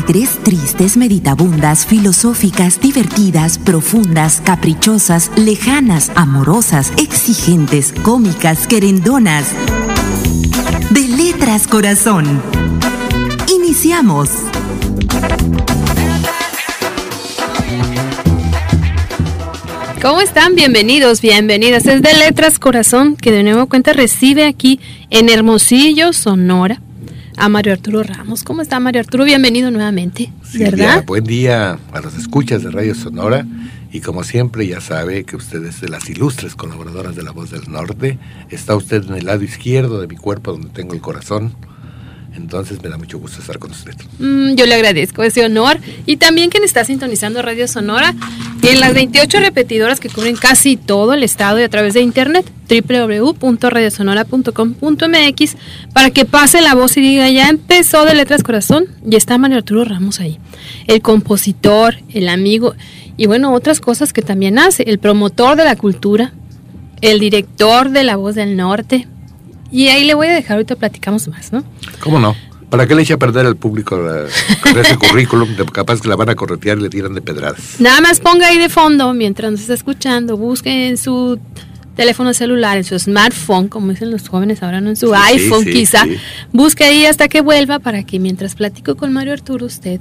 [0.00, 9.48] Alegres, tristes, meditabundas, filosóficas, divertidas, profundas, caprichosas, lejanas, amorosas, exigentes, cómicas, querendonas.
[10.88, 12.40] De letras corazón.
[13.54, 14.30] Iniciamos.
[20.00, 20.54] ¿Cómo están?
[20.54, 21.84] Bienvenidos, bienvenidas.
[21.84, 24.80] Es de Letras Corazón que de nuevo cuenta recibe aquí
[25.10, 26.80] en Hermosillo, Sonora,
[27.40, 28.44] a Mario Arturo Ramos.
[28.44, 29.24] ¿Cómo está Mario Arturo?
[29.24, 31.04] Bienvenido nuevamente, ¿verdad?
[31.06, 33.46] buen día a los escuchas de Radio Sonora
[33.90, 37.50] y como siempre ya sabe que usted es de las ilustres colaboradoras de La Voz
[37.50, 38.18] del Norte.
[38.50, 41.54] Está usted en el lado izquierdo de mi cuerpo donde tengo el corazón
[42.36, 43.94] entonces me da mucho gusto estar con usted.
[44.18, 48.14] Mm, yo le agradezco ese honor y también quien está sintonizando Radio Sonora
[48.62, 52.50] en las 28 repetidoras que cubren casi todo el estado y a través de internet
[52.68, 55.56] www.radiosonora.com.mx
[55.92, 59.58] para que pase la voz y diga ya empezó de Letras Corazón y está Mario
[59.58, 60.38] Arturo Ramos ahí.
[60.86, 62.74] El compositor, el amigo
[63.16, 66.32] y bueno, otras cosas que también hace, el promotor de la cultura,
[67.02, 69.06] el director de La Voz del Norte,
[69.70, 71.64] y ahí le voy a dejar, ahorita platicamos más, ¿no?
[72.00, 72.34] ¿Cómo no?
[72.70, 74.00] ¿Para qué le eche a perder al público
[74.64, 75.48] ese currículum?
[75.72, 77.80] capaz que la van a corretear y le tiran de pedradas.
[77.80, 81.40] Nada más ponga ahí de fondo mientras nos está escuchando, busque en su
[81.96, 86.06] teléfono celular, en su smartphone, como dicen los jóvenes ahora, no en su iPhone quizá.
[86.52, 90.00] Busque ahí hasta que vuelva para que mientras platico con Mario Arturo usted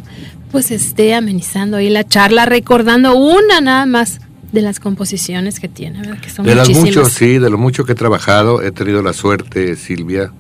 [0.51, 4.19] pues esté amenizando ahí la charla, recordando una nada más
[4.51, 6.19] de las composiciones que tiene, ¿verdad?
[6.19, 9.13] Que son de las muchos, sí, de lo mucho que he trabajado, he tenido la
[9.13, 10.31] suerte, Silvia,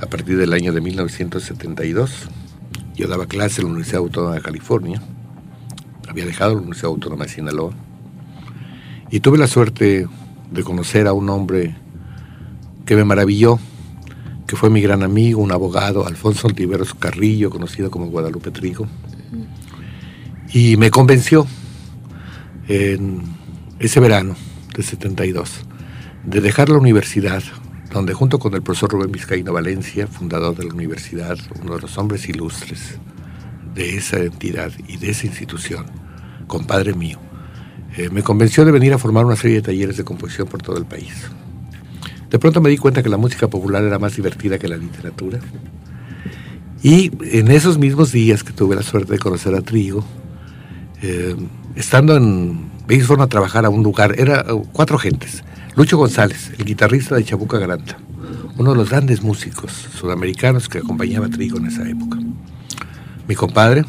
[0.00, 2.28] a partir del año de 1972.
[2.96, 5.02] Yo daba clase en la Universidad Autónoma de California,
[6.08, 7.72] había dejado la Universidad Autónoma de Sinaloa,
[9.10, 10.08] y tuve la suerte
[10.50, 11.76] de conocer a un hombre
[12.84, 13.58] que me maravilló,
[14.46, 18.86] que fue mi gran amigo, un abogado, Alfonso Ontiveros Carrillo, conocido como Guadalupe Trigo,
[20.52, 21.46] y me convenció
[22.68, 23.22] en
[23.78, 24.36] ese verano
[24.76, 25.64] de 72,
[26.24, 27.42] de dejar la universidad,
[27.92, 31.98] donde junto con el profesor Rubén Vizcaíno Valencia, fundador de la universidad, uno de los
[31.98, 32.98] hombres ilustres
[33.74, 35.86] de esa entidad y de esa institución,
[36.46, 37.18] compadre mío,
[37.96, 40.76] eh, me convenció de venir a formar una serie de talleres de composición por todo
[40.76, 41.30] el país.
[42.30, 45.38] De pronto me di cuenta que la música popular era más divertida que la literatura.
[46.82, 50.04] Y en esos mismos días que tuve la suerte de conocer a Trigo,
[51.00, 51.36] eh,
[51.76, 55.42] estando en me fueron a trabajar a un lugar, era uh, cuatro gentes.
[55.76, 57.98] Lucho González, el guitarrista de Chabuca Garanta,
[58.56, 62.18] uno de los grandes músicos sudamericanos que acompañaba a Trigo en esa época.
[63.26, 63.84] Mi compadre,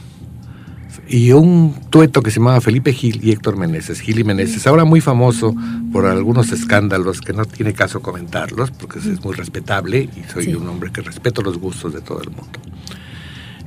[1.07, 4.85] y un tueto que se llamaba Felipe Gil y Héctor Meneses, Gil y Meneses, ahora
[4.85, 5.55] muy famoso
[5.91, 10.67] por algunos escándalos que no tiene caso comentarlos, porque es muy respetable y soy un
[10.67, 12.59] hombre que respeto los gustos de todo el mundo.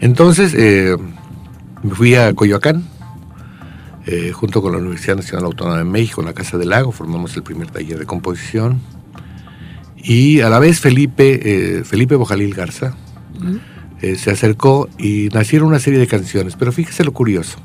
[0.01, 0.97] Entonces, eh,
[1.83, 2.85] me fui a Coyoacán,
[4.11, 7.37] eh, junto con la Universidad Nacional Autónoma de México, en la Casa del Lago, formamos
[7.37, 8.81] el primer taller de composición.
[9.99, 12.97] Y a la vez Felipe, eh, Felipe Bojalil Garza
[14.01, 16.57] eh, se acercó y nacieron una serie de canciones.
[16.57, 17.59] Pero fíjese lo curioso.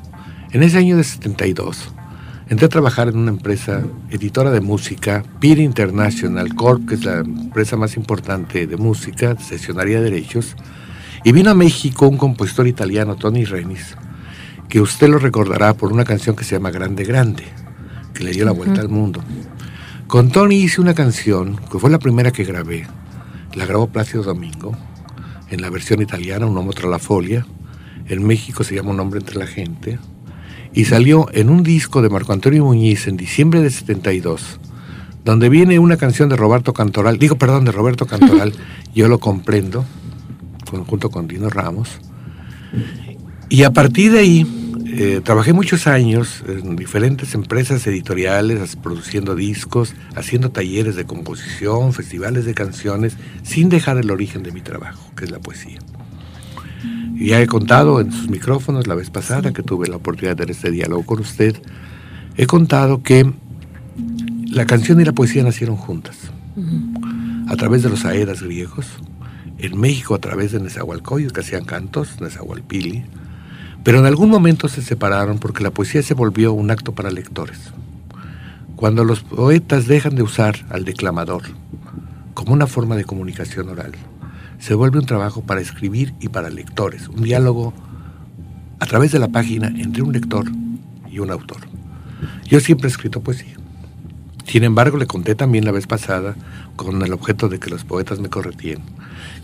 [0.52, 1.94] En ese año de 72,
[2.50, 7.20] entré a trabajar en una empresa editora de música, Peer International Corp, que es la
[7.20, 10.58] empresa más importante de música, sesionaria de derechos.
[11.24, 13.96] Y vino a México un compositor italiano, Tony Renis,
[14.74, 17.44] que usted lo recordará por una canción que se llama Grande Grande,
[18.12, 19.24] que le dio la vuelta al mundo.
[20.08, 22.88] Con Tony hice una canción que fue la primera que grabé.
[23.54, 24.76] La grabó Plácido Domingo,
[25.52, 27.46] en la versión italiana, Un hombre la folia.
[28.08, 30.00] En México se llama Un hombre entre la gente.
[30.74, 34.60] Y salió en un disco de Marco Antonio Muñiz en diciembre de 72,
[35.24, 38.54] donde viene una canción de Roberto Cantoral, digo perdón, de Roberto Cantoral,
[38.96, 39.86] yo lo comprendo,
[40.88, 42.00] junto con Dino Ramos.
[43.50, 44.62] Y a partir de ahí
[44.96, 52.46] eh, trabajé muchos años en diferentes empresas editoriales, produciendo discos, haciendo talleres de composición, festivales
[52.46, 55.80] de canciones, sin dejar el origen de mi trabajo, que es la poesía.
[57.16, 60.44] Y ya he contado en sus micrófonos la vez pasada que tuve la oportunidad de
[60.44, 61.56] tener este diálogo con usted,
[62.38, 63.34] he contado que
[64.46, 66.18] la canción y la poesía nacieron juntas,
[67.48, 68.86] a través de los aedas griegos,
[69.58, 73.06] en México a través de Nezahualcóyotl, que hacían cantos, Nezahualpili,
[73.84, 77.60] pero en algún momento se separaron porque la poesía se volvió un acto para lectores.
[78.76, 81.44] Cuando los poetas dejan de usar al declamador
[82.34, 83.92] como una forma de comunicación oral,
[84.60, 87.74] se vuelve un trabajo para escribir y para lectores, un diálogo
[88.80, 90.46] a través de la página entre un lector
[91.12, 91.62] y un autor.
[92.46, 93.56] Yo siempre he escrito poesía.
[94.46, 96.36] Sin embargo, le conté también la vez pasada,
[96.76, 98.82] con el objeto de que los poetas me corretían,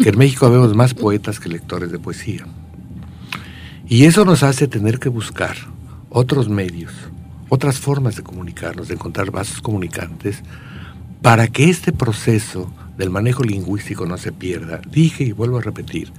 [0.02, 2.46] que en México vemos más poetas que lectores de poesía.
[3.90, 5.58] Y eso nos hace tener que buscar
[6.12, 6.94] otros medios,
[7.50, 10.44] otras formas de comunicarnos, de encontrar vasos comunicantes,
[11.24, 14.80] para que este proceso del manejo lingüístico no se pierda.
[14.92, 16.12] Dije y vuelvo a repetir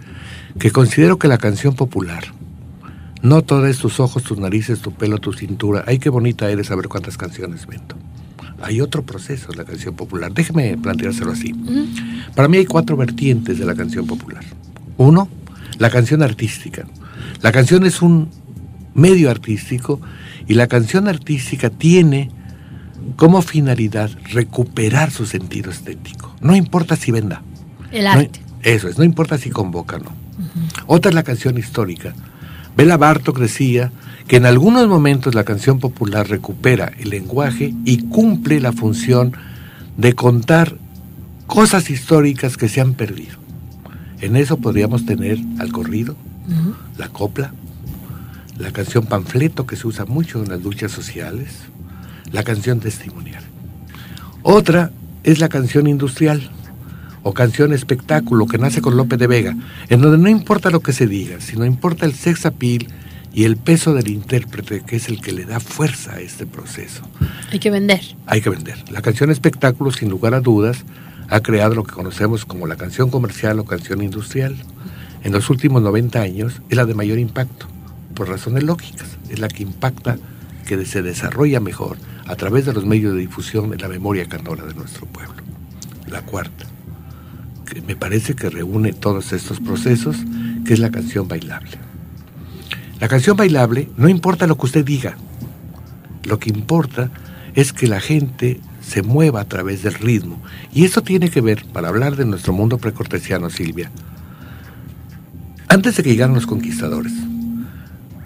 [0.59, 2.25] que considero que la canción popular,
[3.23, 6.75] no todas tus ojos, tus narices, tu pelo, tu cintura, ay qué bonita eres, a
[6.75, 7.95] ver cuántas canciones vendo.
[8.63, 10.33] Hay otro proceso en la canción popular.
[10.35, 11.55] Déjeme planteárselo así.
[12.35, 14.45] Para mí hay cuatro vertientes de la canción popular.
[14.97, 15.29] Uno,
[15.79, 16.85] la canción artística.
[17.43, 18.29] La canción es un
[18.95, 20.01] medio artístico
[20.47, 22.31] y la canción artística tiene
[23.17, 26.35] como finalidad recuperar su sentido estético.
[26.41, 27.43] No importa si venda.
[27.93, 28.41] El arte.
[28.63, 30.13] eso es, no importa si convoca o no.
[30.87, 32.15] Otra es la canción histórica.
[32.77, 33.91] Bela Bartok decía
[34.29, 39.33] que en algunos momentos la canción popular recupera el lenguaje y cumple la función
[39.97, 40.77] de contar
[41.47, 43.37] cosas históricas que se han perdido.
[44.21, 46.17] En eso podríamos tener al corrido,
[46.97, 47.53] la copla,
[48.59, 51.49] la canción panfleto que se usa mucho en las luchas sociales,
[52.33, 53.43] la canción testimonial.
[54.43, 54.91] Otra
[55.23, 56.51] es la canción industrial
[57.23, 59.57] o canción espectáculo que nace con Lope de Vega,
[59.89, 62.89] en donde no importa lo que se diga, sino importa el sex appeal
[63.33, 67.03] y el peso del intérprete, que es el que le da fuerza a este proceso.
[67.53, 68.01] Hay que vender.
[68.27, 68.77] Hay que vender.
[68.91, 70.85] La canción espectáculo, sin lugar a dudas,
[71.29, 74.57] ha creado lo que conocemos como la canción comercial o canción industrial.
[75.23, 77.67] En los últimos 90 años es la de mayor impacto,
[78.15, 79.19] por razones lógicas.
[79.29, 80.19] Es la que impacta,
[80.67, 84.65] que se desarrolla mejor a través de los medios de difusión en la memoria canora
[84.65, 85.43] de nuestro pueblo.
[86.07, 86.65] La cuarta,
[87.67, 90.17] que me parece que reúne todos estos procesos,
[90.65, 91.79] que es la canción bailable.
[92.99, 95.17] La canción bailable no importa lo que usted diga,
[96.25, 97.11] lo que importa
[97.55, 100.41] es que la gente se mueva a través del ritmo.
[100.73, 103.91] Y esto tiene que ver, para hablar de nuestro mundo precortesiano, Silvia,
[105.71, 107.13] antes de que llegaran los conquistadores,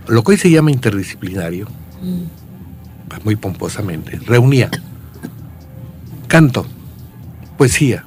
[0.09, 1.69] lo que hoy se llama interdisciplinario,
[2.03, 3.23] mm.
[3.23, 4.71] muy pomposamente, reunía
[6.27, 6.67] canto,
[7.59, 8.05] poesía,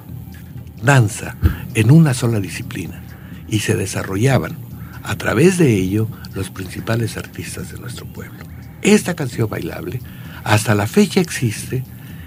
[0.82, 1.36] danza
[1.74, 3.00] en una sola disciplina
[3.48, 4.56] y se desarrollaban
[5.04, 8.44] a través de ello los principales artistas de nuestro pueblo.
[8.82, 10.02] Esta canción bailable
[10.42, 11.84] hasta la fecha existe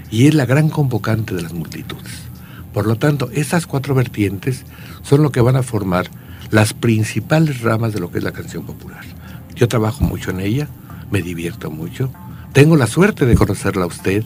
[0.09, 2.21] y es la gran convocante de las multitudes.
[2.73, 4.63] Por lo tanto, estas cuatro vertientes
[5.01, 6.09] son lo que van a formar
[6.51, 9.03] las principales ramas de lo que es la canción popular.
[9.55, 10.67] Yo trabajo mucho en ella,
[11.09, 12.11] me divierto mucho,
[12.53, 14.23] tengo la suerte de conocerla a usted,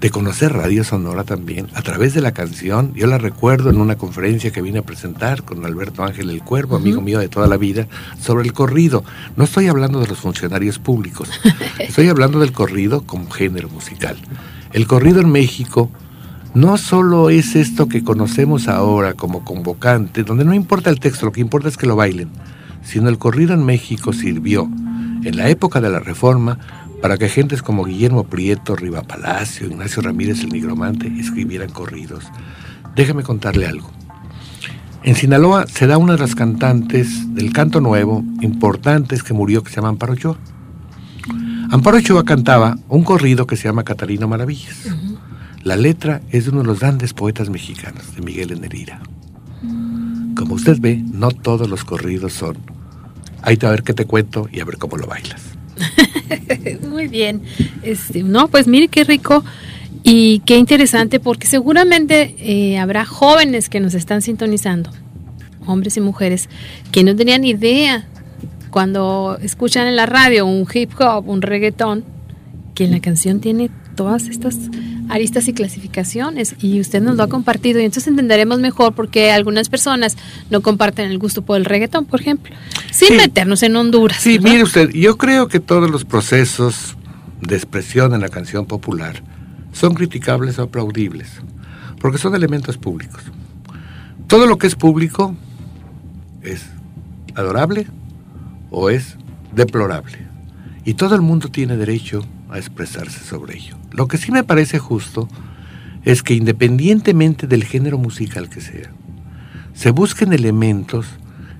[0.00, 2.92] de conocer Radio Sonora también, a través de la canción.
[2.94, 6.76] Yo la recuerdo en una conferencia que vine a presentar con Alberto Ángel El Cuervo,
[6.76, 7.86] amigo mío de toda la vida,
[8.20, 9.04] sobre el corrido.
[9.36, 11.30] No estoy hablando de los funcionarios públicos,
[11.78, 14.16] estoy hablando del corrido como género musical.
[14.72, 15.90] El corrido en México
[16.54, 21.32] no solo es esto que conocemos ahora como convocante, donde no importa el texto, lo
[21.32, 22.28] que importa es que lo bailen,
[22.82, 24.70] sino el corrido en México sirvió
[25.24, 26.58] en la época de la Reforma
[27.02, 32.24] para que gentes como Guillermo Prieto, Riva Palacio, Ignacio Ramírez el Nigromante escribieran corridos.
[32.94, 33.90] Déjame contarle algo.
[35.02, 39.70] En Sinaloa se da una de las cantantes del canto nuevo importantes que murió que
[39.70, 40.38] se llama Amparo Ochoa.
[41.70, 44.88] Amparo Ochoa cantaba un corrido que se llama Catarino Maravillas.
[45.64, 49.00] La letra es de uno de los grandes poetas mexicanos, de Miguel Enerira.
[50.36, 52.58] Como usted ve, no todos los corridos son.
[53.40, 55.40] Ahí te a ver qué te cuento y a ver cómo lo bailas.
[56.90, 57.40] Muy bien.
[57.82, 59.42] Este, no, pues mire qué rico
[60.02, 64.90] y qué interesante, porque seguramente eh, habrá jóvenes que nos están sintonizando,
[65.64, 66.50] hombres y mujeres,
[66.92, 68.06] que no tenían idea
[68.68, 72.04] cuando escuchan en la radio un hip hop, un reggaetón,
[72.74, 74.58] que la canción tiene todas estas
[75.08, 79.32] aristas y clasificaciones y usted nos lo ha compartido y entonces entenderemos mejor por qué
[79.32, 80.16] algunas personas
[80.50, 82.54] no comparten el gusto por el reggaetón, por ejemplo,
[82.90, 84.18] sin meternos en Honduras.
[84.20, 86.96] Sí, mire usted, yo creo que todos los procesos
[87.40, 89.22] de expresión en la canción popular
[89.72, 91.28] son criticables o aplaudibles,
[92.00, 93.22] porque son elementos públicos.
[94.26, 95.34] Todo lo que es público
[96.42, 96.64] es
[97.34, 97.86] adorable
[98.70, 99.16] o es
[99.54, 100.18] deplorable.
[100.84, 103.76] Y todo el mundo tiene derecho a expresarse sobre ello.
[103.90, 105.28] Lo que sí me parece justo
[106.04, 108.90] es que independientemente del género musical que sea,
[109.74, 111.06] se busquen elementos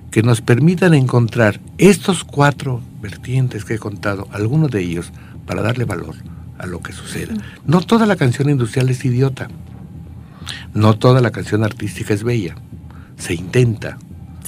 [0.09, 5.11] que nos permitan encontrar estos cuatro vertientes que he contado, algunos de ellos,
[5.45, 6.15] para darle valor
[6.57, 7.33] a lo que suceda.
[7.65, 9.49] No toda la canción industrial es idiota.
[10.73, 12.55] No toda la canción artística es bella.
[13.17, 13.97] Se intenta.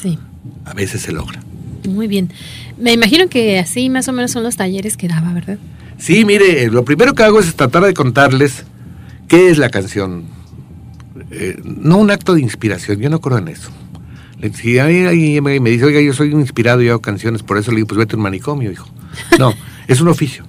[0.02, 0.18] Sí.
[0.64, 1.42] A veces se logra.
[1.88, 2.32] Muy bien.
[2.78, 5.58] Me imagino que así más o menos son los talleres que daba, ¿verdad?
[5.98, 8.66] Sí, mire, lo primero que hago es tratar de contarles
[9.28, 10.26] qué es la canción.
[11.32, 13.72] Eh, no un acto de inspiración, yo no creo en eso.
[14.54, 17.88] Si alguien me dice, oiga, yo soy inspirado y hago canciones, por eso le digo,
[17.88, 18.88] pues vete a un manicomio, hijo.
[19.40, 19.54] No,
[19.88, 20.46] es un oficio.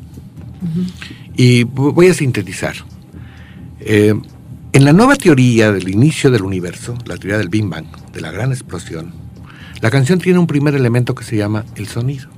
[1.34, 2.74] Y voy a sintetizar.
[3.80, 4.14] Eh,
[4.72, 8.30] en la nueva teoría del inicio del universo, la teoría del Big Bang, de la
[8.30, 9.12] gran explosión,
[9.80, 12.28] la canción tiene un primer elemento que se llama el sonido.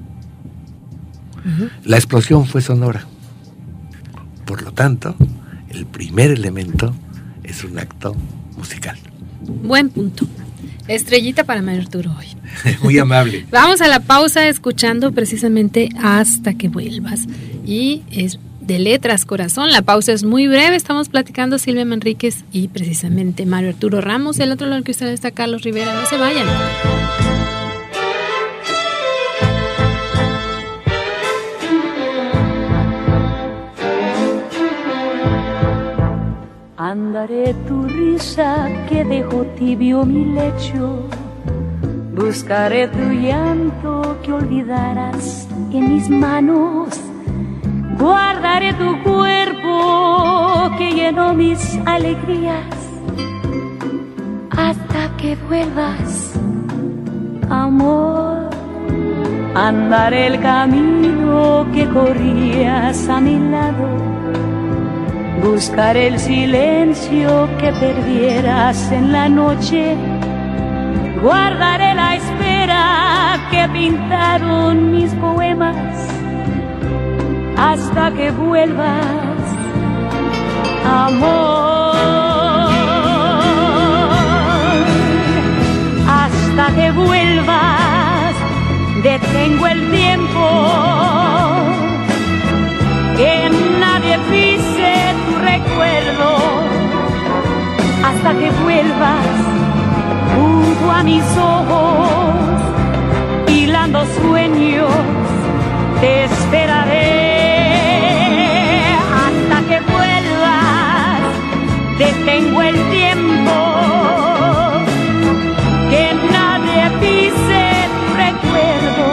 [1.85, 3.05] La explosión fue sonora.
[4.45, 5.15] Por lo tanto,
[5.69, 6.95] el primer elemento
[7.45, 8.17] es un acto
[8.57, 8.99] musical.
[9.41, 10.27] Buen punto.
[10.89, 12.27] Estrellita para Arturo hoy.
[12.83, 13.47] Muy amable.
[13.51, 17.27] Vamos a la pausa escuchando precisamente hasta que vuelvas.
[17.65, 19.71] Y es de letras, corazón.
[19.71, 20.77] La pausa es muy breve.
[20.77, 24.39] Estamos platicando Silvia Manríquez y precisamente Mario Arturo Ramos.
[24.41, 25.95] El otro lado que usted está Carlos Rivera.
[25.95, 26.47] No se vayan.
[36.91, 41.09] Andaré tu risa que dejó tibio mi lecho.
[42.17, 46.89] Buscaré tu llanto que olvidarás en mis manos.
[47.97, 52.75] Guardaré tu cuerpo que llenó mis alegrías
[54.51, 56.33] hasta que vuelvas,
[57.49, 58.51] amor.
[59.55, 64.11] Andaré el camino que corrías a mi lado
[65.43, 69.97] buscar el silencio que perdieras en la noche.
[71.23, 75.97] Guardaré la espera que pintaron mis poemas
[77.57, 79.45] hasta que vuelvas,
[80.85, 81.91] amor.
[86.09, 88.35] Hasta que vuelvas,
[89.03, 91.10] detengo el tiempo
[98.23, 99.27] hasta que vuelvas
[100.37, 102.35] junto a mis ojos,
[103.49, 104.91] hilando sueños,
[106.03, 106.99] te esperaré
[109.25, 111.21] hasta que vuelvas,
[111.99, 113.55] detengo el tiempo,
[115.89, 119.07] que nadie pise recuerdo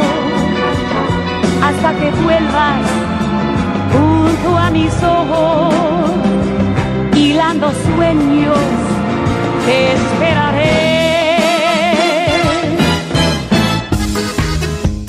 [1.64, 2.86] hasta que vuelvas
[3.94, 5.88] junto a mis ojos
[7.18, 8.58] hilando sueños,
[9.68, 11.38] te esperaré.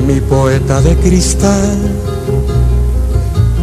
[0.07, 2.18] Mi poeta de cristal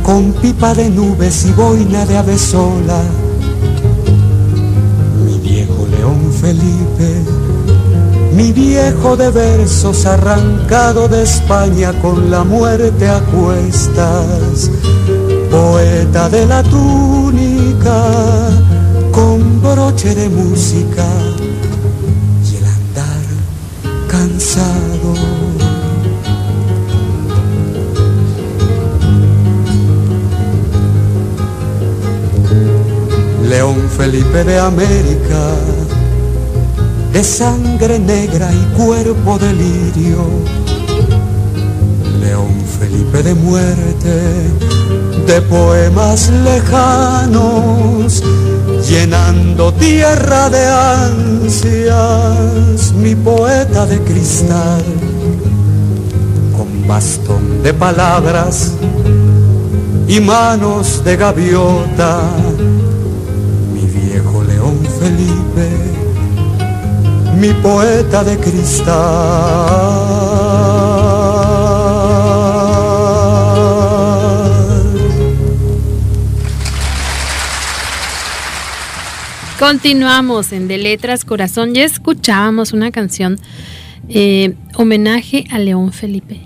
[0.06, 3.02] con pipa de nubes y boina de ave sola.
[5.24, 7.24] Mi viejo León Felipe,
[8.32, 14.70] mi viejo de versos arrancado de España con la muerte a cuestas,
[15.50, 18.00] poeta de la túnica
[19.10, 21.04] con broche de música
[22.48, 23.24] y el andar
[24.06, 24.95] cansado
[33.96, 35.54] Felipe de América,
[37.14, 40.18] de sangre negra y cuerpo de lirio.
[42.20, 44.50] León Felipe de muerte,
[45.26, 48.22] de poemas lejanos,
[48.86, 54.84] llenando tierra de ansias, mi poeta de cristal,
[56.54, 58.72] con bastón de palabras
[60.06, 62.20] y manos de gaviota
[65.06, 65.68] Felipe,
[67.38, 68.86] mi poeta de cristal.
[79.60, 81.72] Continuamos en De Letras Corazón.
[81.72, 83.38] Ya escuchábamos una canción
[84.08, 86.40] eh, homenaje a León Felipe.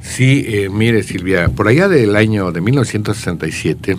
[0.00, 3.98] Sí, eh, mire Silvia, por allá del año de 1967,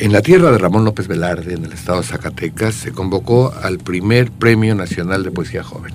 [0.00, 3.78] en la tierra de Ramón López Velarde, en el estado de Zacatecas, se convocó al
[3.78, 5.92] primer Premio Nacional de Poesía Joven.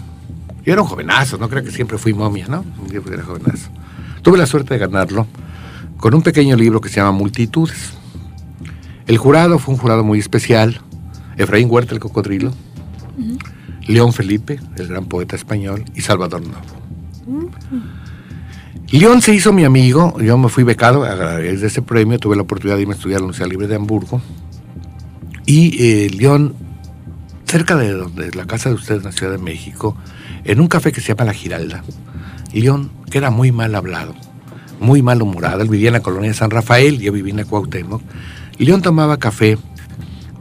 [0.64, 2.64] Yo era un jovenazo, no creo que siempre fui momia, ¿no?
[2.88, 3.72] Siempre era jovenazo.
[4.22, 5.26] Tuve la suerte de ganarlo
[5.98, 7.94] con un pequeño libro que se llama Multitudes.
[9.08, 10.80] El jurado fue un jurado muy especial.
[11.38, 12.54] Efraín Huerta, el cocodrilo,
[13.88, 17.52] León Felipe, el gran poeta español, y Salvador Novo.
[18.92, 22.36] León se hizo mi amigo, yo me fui becado a través de ese premio, tuve
[22.36, 24.22] la oportunidad de irme a estudiar a la Universidad Libre de Hamburgo.
[25.46, 26.56] Y eh, León,
[27.46, 29.98] cerca de donde la casa de ustedes en la Ciudad de México,
[30.44, 31.84] en un café que se llama La Giralda,
[32.54, 34.13] León, que era muy mal hablado,
[34.80, 37.46] muy mal humorado, él vivía en la colonia de San Rafael, yo vivía en la
[37.46, 38.01] Cuauhtémoc,
[38.60, 39.58] León tomaba café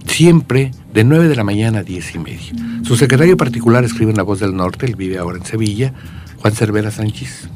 [0.06, 2.52] siempre de 9 de la mañana a 10 y media.
[2.82, 5.92] Su secretario particular escribe en La Voz del Norte, él vive ahora en Sevilla,
[6.44, 7.48] Juan Cervera Sánchez.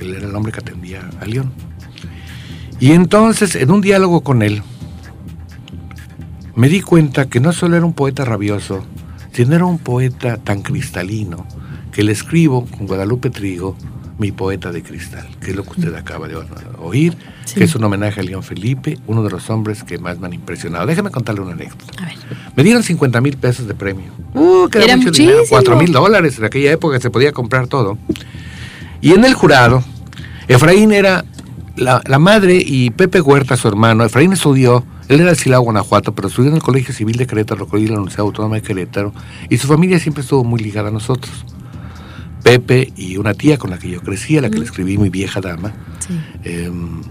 [0.00, 1.50] Él era el hombre que atendía a León.
[2.78, 4.62] Y entonces, en un diálogo con él,
[6.54, 8.84] me di cuenta que no solo era un poeta rabioso,
[9.32, 11.46] sino era un poeta tan cristalino
[11.90, 13.78] que le escribo con Guadalupe Trigo
[14.18, 16.36] mi poeta de cristal, que es lo que usted acaba de
[16.78, 17.16] oír,
[17.54, 20.32] que es un homenaje a León Felipe, uno de los hombres que más me han
[20.32, 20.86] impresionado.
[20.86, 21.94] Déjeme contarle una anécdota.
[22.56, 24.10] Me dieron 50 mil pesos de premio.
[24.34, 25.42] Uh, que era, mucho dinero.
[25.48, 26.38] 4 mil dólares.
[26.38, 27.96] En aquella época se podía comprar todo.
[29.00, 29.84] Y en el jurado,
[30.48, 31.24] Efraín era
[31.76, 34.04] la, madre y Pepe Huerta, su hermano.
[34.04, 37.68] Efraín estudió, él era de Silao, Guanajuato, pero estudió en el Colegio Civil de Querétaro,
[37.72, 39.12] en la Universidad Autónoma de Querétaro,
[39.48, 41.44] y su familia siempre estuvo muy ligada a nosotros.
[42.42, 45.10] Pepe y una tía con la que yo crecí, a la que le escribí mi
[45.10, 45.72] vieja dama,
[46.44, 47.02] em,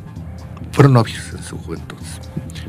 [0.71, 1.97] fueron novios en su juventud.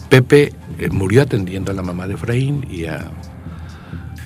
[0.09, 3.11] Pepe eh, murió atendiendo a la mamá de Efraín y, a,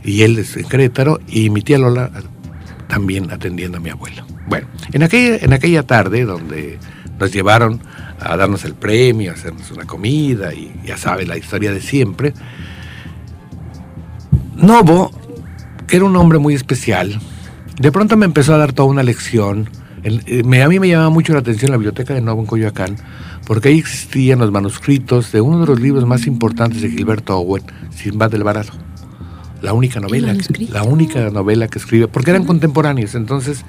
[0.05, 2.11] y él es en Querétaro, y mi tía Lola
[2.89, 4.25] también atendiendo a mi abuelo.
[4.47, 6.79] Bueno, en aquella, en aquella tarde donde
[7.19, 7.81] nos llevaron
[8.21, 12.35] a darnos el premio, a hacernos una comida, y ya sabe la historia de siempre,
[14.57, 15.11] Novo,
[15.89, 17.19] que era un hombre muy especial,
[17.79, 19.69] de pronto me empezó a dar toda una lección.
[20.05, 22.97] Eh, a mí me llamaba mucho la atención la biblioteca de Novo en Coyoacán,
[23.47, 27.63] porque ahí existían los manuscritos de uno de los libros más importantes de Gilberto Owen,
[27.95, 28.73] Sinbad del Barato.
[29.61, 30.35] La única novela,
[30.71, 33.65] la única novela que escribe, porque eran contemporáneos, entonces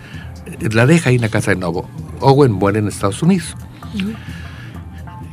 [0.48, 1.88] eh, la deja ahí en la casa de Novo.
[2.20, 3.56] Owen muere en Estados Unidos.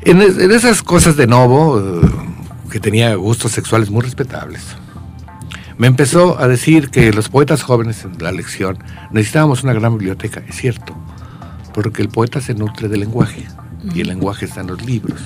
[0.03, 2.07] en, esas cosas de Novo, eh,
[2.71, 4.63] que tenía gustos sexuales muy respetables,
[5.81, 8.77] me empezó a decir que los poetas jóvenes en la lección
[9.13, 10.43] necesitábamos una gran biblioteca.
[10.47, 10.95] Es cierto,
[11.73, 13.47] porque el poeta se nutre del lenguaje
[13.95, 15.19] y el lenguaje está en los libros.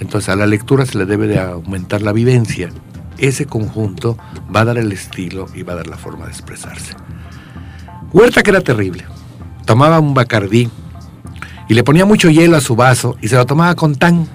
[0.00, 2.70] Entonces a la lectura se le debe de aumentar la vivencia.
[3.18, 4.18] Ese conjunto
[4.52, 6.96] va a dar el estilo y va a dar la forma de expresarse.
[8.12, 9.04] Huerta que era terrible.
[9.64, 10.68] Tomaba un bacardí
[11.68, 14.26] y le ponía mucho hielo a su vaso y se lo tomaba con tan,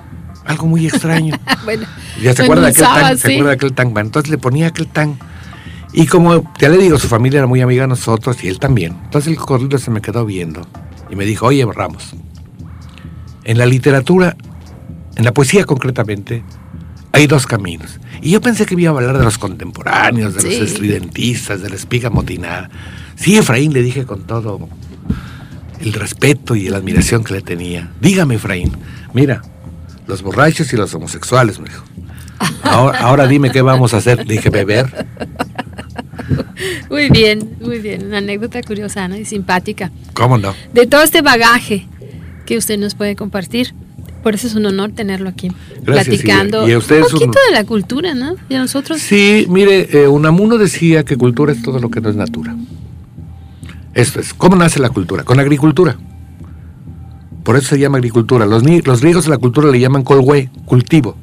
[0.46, 1.38] algo muy extraño.
[1.66, 1.86] bueno,
[2.22, 3.98] ya se acuerda, de aquel tan, se acuerda de aquel tan.
[3.98, 5.20] entonces le ponía aquel tan
[5.92, 8.96] y como ya le digo, su familia era muy amiga de nosotros y él también.
[9.06, 10.62] Entonces el cocodrilo se me quedó viendo
[11.10, 12.16] y me dijo, oye Ramos,
[13.44, 14.38] en la literatura,
[15.16, 16.44] en la poesía concretamente,
[17.12, 18.00] hay dos caminos.
[18.22, 21.76] Y yo pensé que iba a hablar de los contemporáneos, de los estridentistas, de la
[21.76, 22.70] espiga motinada.
[23.16, 24.70] Sí, Efraín, le dije con todo
[25.80, 27.92] el respeto y la admiración que le tenía.
[28.02, 28.72] Dígame, Efraín,
[29.14, 29.42] mira,
[30.06, 31.84] los borrachos y los homosexuales, me dijo.
[32.64, 34.26] Ahora, ahora dime qué vamos a hacer.
[34.28, 35.08] Le dije, beber.
[36.90, 38.06] Muy bien, muy bien.
[38.06, 39.16] Una anécdota curiosa ¿no?
[39.16, 39.92] y simpática.
[40.14, 40.54] ¿Cómo no?
[40.74, 41.88] De todo este bagaje
[42.46, 43.74] que usted nos puede compartir.
[44.24, 45.50] Por eso es un honor tenerlo aquí,
[45.86, 48.36] platicando un poquito de la cultura, ¿no?
[48.50, 49.00] Y nosotros.
[49.00, 52.54] Sí, mire, eh, Unamuno decía que cultura es todo lo que no es natura.
[53.94, 55.24] Esto es, ¿cómo nace la cultura?
[55.24, 55.98] Con agricultura.
[57.44, 58.46] Por eso se llama agricultura.
[58.46, 61.16] Los, los griegos a la cultura le llaman colhue, cultivo.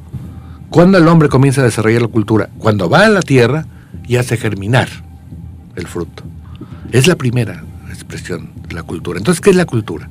[0.70, 2.48] ¿Cuándo el hombre comienza a desarrollar la cultura?
[2.58, 3.66] Cuando va a la tierra
[4.06, 4.88] y hace germinar
[5.74, 6.22] el fruto.
[6.92, 9.18] Es la primera expresión de la cultura.
[9.18, 10.08] Entonces, ¿qué es la cultura?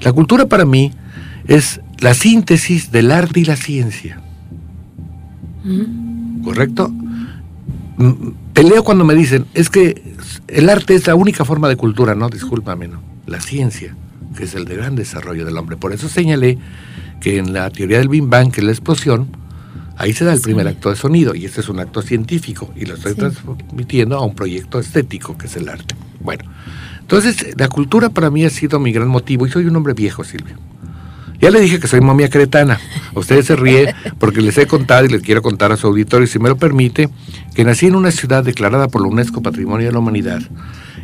[0.00, 0.92] La cultura para mí
[1.46, 4.20] es la síntesis del arte y la ciencia.
[6.42, 6.90] ¿Correcto?
[7.96, 10.14] Mm, peleo cuando me dicen, es que
[10.48, 13.00] el arte es la única forma de cultura, no, discúlpame, no.
[13.26, 13.94] La ciencia,
[14.36, 15.76] que es el de gran desarrollo del hombre.
[15.76, 16.58] Por eso señalé
[17.20, 19.28] que en la teoría del Big Bang, que es la explosión,
[19.96, 22.84] Ahí se da el primer acto de sonido y este es un acto científico y
[22.84, 25.94] lo estoy transmitiendo a un proyecto estético que es el arte.
[26.20, 26.44] Bueno,
[27.00, 30.24] entonces la cultura para mí ha sido mi gran motivo y soy un hombre viejo,
[30.24, 30.56] Silvio.
[31.40, 32.80] Ya le dije que soy momia cretana.
[33.14, 36.38] Ustedes se ríe porque les he contado y les quiero contar a su auditorio, si
[36.38, 37.08] me lo permite,
[37.54, 40.42] que nací en una ciudad declarada por la UNESCO Patrimonio de la Humanidad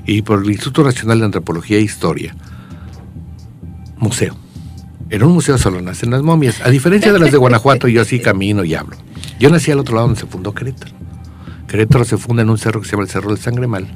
[0.07, 2.35] y por el Instituto Nacional de Antropología e Historia.
[3.99, 4.35] Museo.
[5.11, 6.61] En un museo solo nacen las momias.
[6.65, 8.97] A diferencia de las de Guanajuato, yo así camino y hablo.
[9.41, 10.93] Yo nací al otro lado donde se fundó Querétaro.
[11.67, 13.89] Querétaro se funda en un cerro que se llama el Cerro del Sangre Mal.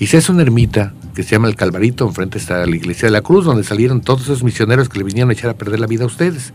[0.00, 3.12] Y se hace una ermita que se llama el Calvarito, enfrente está la iglesia de
[3.12, 5.86] la Cruz, donde salieron todos esos misioneros que le vinieron a echar a perder la
[5.86, 6.52] vida a ustedes.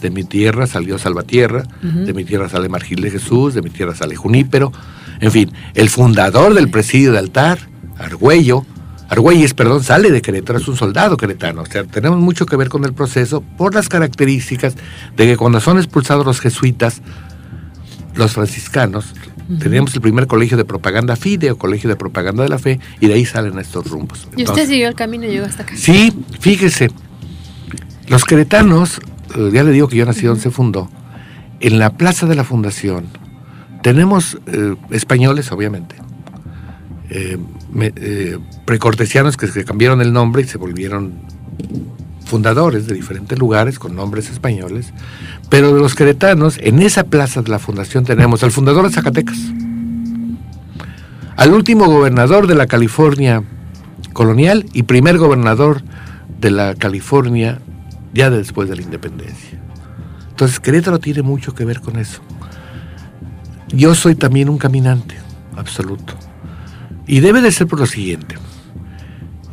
[0.00, 3.94] De mi tierra salió Salvatierra, de mi tierra sale Margil de Jesús, de mi tierra
[3.94, 4.72] sale Junípero.
[5.20, 7.58] En fin, el fundador del presidio de altar,
[7.98, 8.64] Argüello,
[9.08, 11.62] Argüelles, perdón, sale de Querétaro, es un soldado queretano.
[11.62, 14.74] O sea, tenemos mucho que ver con el proceso por las características
[15.16, 17.02] de que cuando son expulsados los jesuitas,
[18.14, 19.14] los franciscanos,
[19.60, 23.06] teníamos el primer colegio de propaganda FIDE o colegio de propaganda de la fe, y
[23.06, 24.26] de ahí salen estos rumbos.
[24.36, 25.76] ¿Y usted siguió el camino y llegó hasta acá?
[25.76, 26.90] Sí, fíjese,
[28.08, 29.00] los queretanos,
[29.36, 30.90] eh, ya le digo que yo nací donde se fundó,
[31.60, 33.06] en la plaza de la fundación,
[33.82, 35.96] tenemos eh, españoles, obviamente,
[37.10, 37.38] eh,
[37.80, 41.14] eh, precortesianos que se cambiaron el nombre y se volvieron
[42.24, 44.92] fundadores de diferentes lugares con nombres españoles,
[45.48, 49.38] pero de los queretanos, en esa plaza de la fundación tenemos al fundador de Zacatecas,
[51.36, 53.44] al último gobernador de la California
[54.12, 55.82] colonial y primer gobernador
[56.40, 57.60] de la California
[58.12, 59.60] ya después de la independencia.
[60.30, 62.20] Entonces Querétaro tiene mucho que ver con eso.
[63.68, 65.16] Yo soy también un caminante,
[65.56, 66.14] absoluto.
[67.06, 68.36] Y debe de ser por lo siguiente.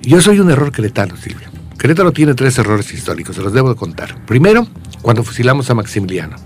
[0.01, 1.49] Yo soy un error queretano, Silvia.
[1.77, 4.25] Querétaro tiene tres errores históricos, se los debo de contar.
[4.25, 4.67] Primero,
[5.01, 6.37] cuando fusilamos a Maximiliano.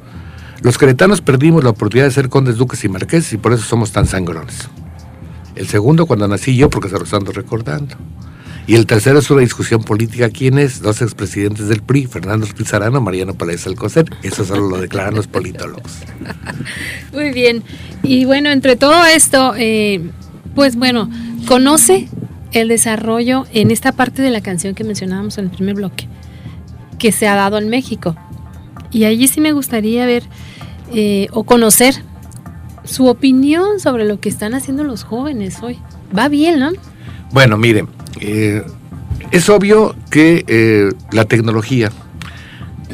[0.61, 3.91] Los queretanos perdimos la oportunidad de ser condes, duques y marqueses y por eso somos
[3.91, 4.67] tan sangrones.
[5.55, 7.95] El segundo, cuando nací yo, porque se los ando recordando.
[8.67, 10.29] Y el tercero es una discusión política.
[10.29, 10.81] ¿Quién es?
[10.81, 14.05] Dos expresidentes del PRI, Fernando Pizarano, Mariano Paredes Alcocer.
[14.23, 15.99] Eso solo lo declaran los politólogos.
[17.13, 17.63] Muy bien.
[18.03, 20.11] Y bueno, entre todo esto, eh,
[20.57, 21.07] pues bueno,
[21.47, 22.07] conoce
[22.51, 26.07] el desarrollo en esta parte de la canción que mencionábamos en el primer bloque,
[26.97, 28.15] que se ha dado en México.
[28.89, 30.23] Y allí sí me gustaría ver
[30.95, 31.93] eh, o conocer
[32.85, 35.77] su opinión sobre lo que están haciendo los jóvenes hoy.
[36.17, 36.71] Va bien, ¿no?
[37.31, 37.87] Bueno, miren,
[38.19, 38.63] eh,
[39.29, 41.91] es obvio que eh, la tecnología,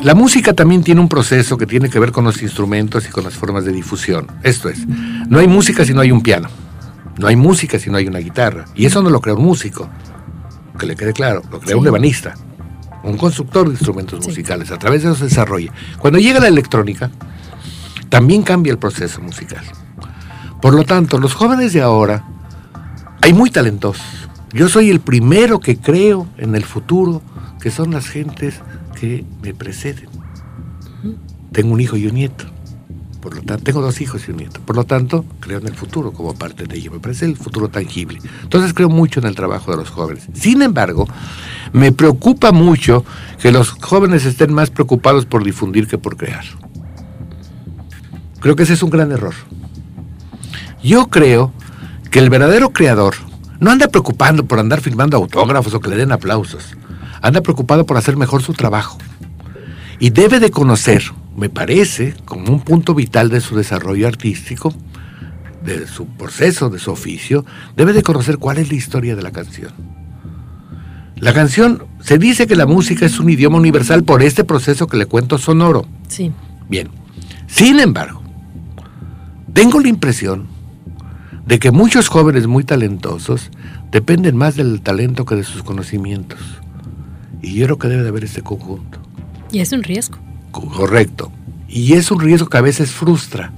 [0.04, 3.24] la música también tiene un proceso que tiene que ver con los instrumentos y con
[3.24, 4.28] las formas de difusión.
[4.44, 6.50] Esto es, no hay música si no hay un piano.
[7.18, 8.66] No hay música si no hay una guitarra.
[8.76, 9.90] Y eso no lo crea un músico,
[10.78, 12.36] que le quede claro, lo crea un ebanista,
[13.04, 14.72] un constructor de instrumentos musicales.
[14.72, 15.72] A través de eso se desarrolla.
[16.00, 17.12] Cuando llega la electrónica,
[18.10, 19.64] también cambia el proceso musical.
[20.62, 22.26] Por lo tanto, los jóvenes de ahora,
[23.22, 24.06] hay muy talentosos.
[24.54, 27.22] Yo soy el primero que creo en el futuro,
[27.60, 28.62] que son las gentes
[29.00, 30.08] que me preceden.
[31.52, 32.46] Tengo un hijo y un nieto.
[33.24, 34.60] Por lo tanto, tengo dos hijos y un nieto.
[34.60, 36.92] Por lo tanto, creo en el futuro como parte de ello.
[36.92, 38.20] Me parece el futuro tangible.
[38.42, 40.28] Entonces creo mucho en el trabajo de los jóvenes.
[40.34, 41.08] Sin embargo,
[41.72, 43.06] me preocupa mucho
[43.42, 46.44] que los jóvenes estén más preocupados por difundir que por crear.
[48.42, 49.36] Creo que ese es un gran error.
[50.84, 51.54] Yo creo
[52.12, 53.16] que el verdadero creador
[53.62, 56.76] no anda preocupando por andar firmando autógrafos o que le den aplausos.
[57.22, 58.98] Anda preocupado por hacer mejor su trabajo.
[59.98, 61.04] Y debe de conocer
[61.36, 64.74] me parece, como un punto vital de su desarrollo artístico,
[65.64, 69.32] de su proceso, de su oficio, debe de conocer cuál es la historia de la
[69.32, 69.72] canción.
[71.16, 74.98] La canción, se dice que la música es un idioma universal por este proceso que
[74.98, 75.86] le cuento sonoro.
[76.10, 76.32] Sí.
[76.70, 76.90] Bien.
[77.48, 78.22] Sin embargo,
[79.54, 80.48] tengo la impresión
[81.46, 83.52] de que muchos jóvenes muy talentosos
[83.92, 86.40] dependen más del talento que de sus conocimientos.
[87.42, 89.00] Y yo creo que debe de haber este conjunto.
[89.52, 90.18] Y es un riesgo.
[90.54, 91.32] Correcto.
[91.68, 93.52] Y es un riesgo que a veces frustra,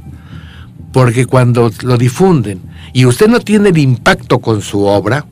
[0.93, 2.61] porque cuando lo difunden
[2.93, 5.25] y usted no tiene el impacto con su obra,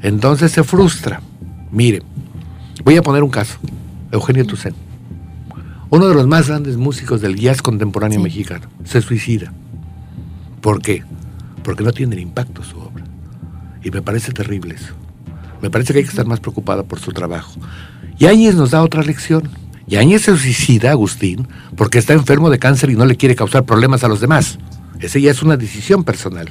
[0.00, 1.20] entonces se frustra.
[1.70, 2.02] Mire,
[2.82, 3.58] voy a poner un caso.
[4.10, 4.76] Eugenio Toussaint,
[5.90, 9.52] uno de los más grandes músicos del jazz contemporáneo mexicano, se suicida.
[10.62, 11.04] ¿Por qué?
[11.62, 13.04] Porque no tiene el impacto su obra.
[13.84, 14.94] Y me parece terrible eso.
[15.60, 17.52] Me parece que hay que estar más preocupado por su trabajo.
[18.18, 19.50] Y Áñez nos da otra lección.
[19.86, 23.64] Y Áñez se suicida, Agustín, porque está enfermo de cáncer y no le quiere causar
[23.64, 24.58] problemas a los demás.
[25.00, 26.48] Esa ya es una decisión personal.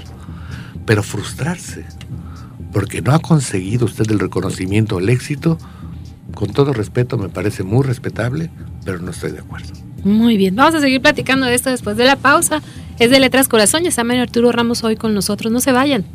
[0.85, 1.85] Pero frustrarse,
[2.71, 5.57] porque no ha conseguido usted el reconocimiento, el éxito,
[6.33, 8.49] con todo respeto me parece muy respetable,
[8.85, 9.69] pero no estoy de acuerdo.
[10.03, 12.61] Muy bien, vamos a seguir platicando de esto después de la pausa.
[12.99, 15.51] Es de Letras Corazón y está Mario Arturo Ramos hoy con nosotros.
[15.51, 16.05] No se vayan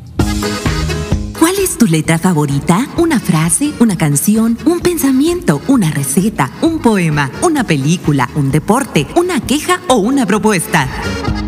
[1.67, 2.87] es tu letra favorita?
[2.95, 9.41] ¿Una frase, una canción, un pensamiento, una receta, un poema, una película, un deporte, una
[9.41, 10.87] queja o una propuesta?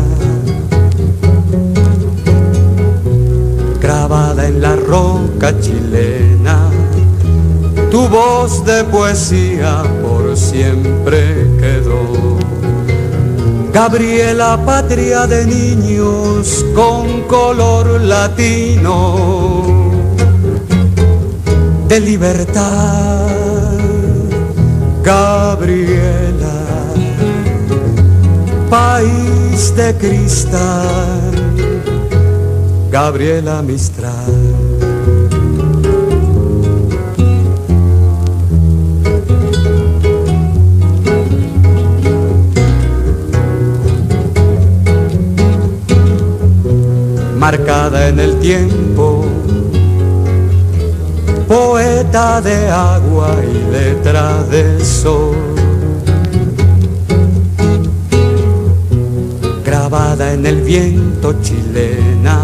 [3.80, 6.70] grabada en la roca chilena.
[7.90, 12.38] Tu voz de poesía por siempre quedó.
[13.72, 19.16] Gabriela, patria de niños con color latino,
[21.88, 23.33] de libertad.
[25.04, 26.64] Gabriela,
[28.70, 31.34] país de cristal
[32.90, 34.32] Gabriela Mistral.
[47.36, 49.03] Marcada en el tiempo,
[51.54, 55.36] poeta de agua y letra de sol.
[59.64, 62.40] Grabada en el viento chilena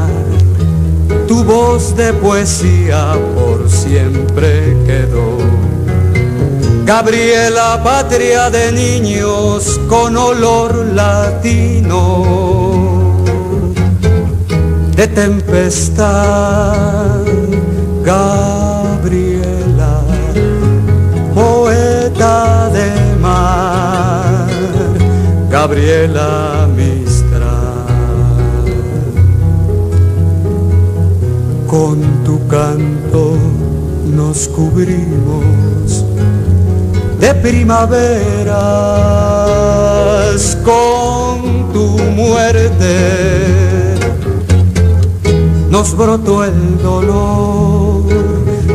[1.26, 5.38] tu voz de poesía por siempre quedó.
[6.84, 12.24] Gabriela, patria de niños con olor latino,
[14.96, 16.10] de tempestad,
[25.70, 26.66] Gabriela
[31.68, 33.36] Con tu canto
[34.04, 36.04] nos cubrimos
[37.20, 38.18] de primaveras,
[40.64, 42.96] con tu muerte
[45.70, 48.02] nos brotó el dolor,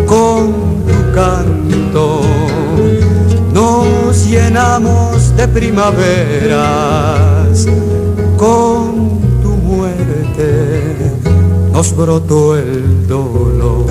[0.05, 0.53] con
[0.87, 2.21] tu canto
[3.53, 6.57] nos llenamos de primaveras,
[8.37, 10.95] con tu muerte
[11.71, 13.85] nos brotó el dolor.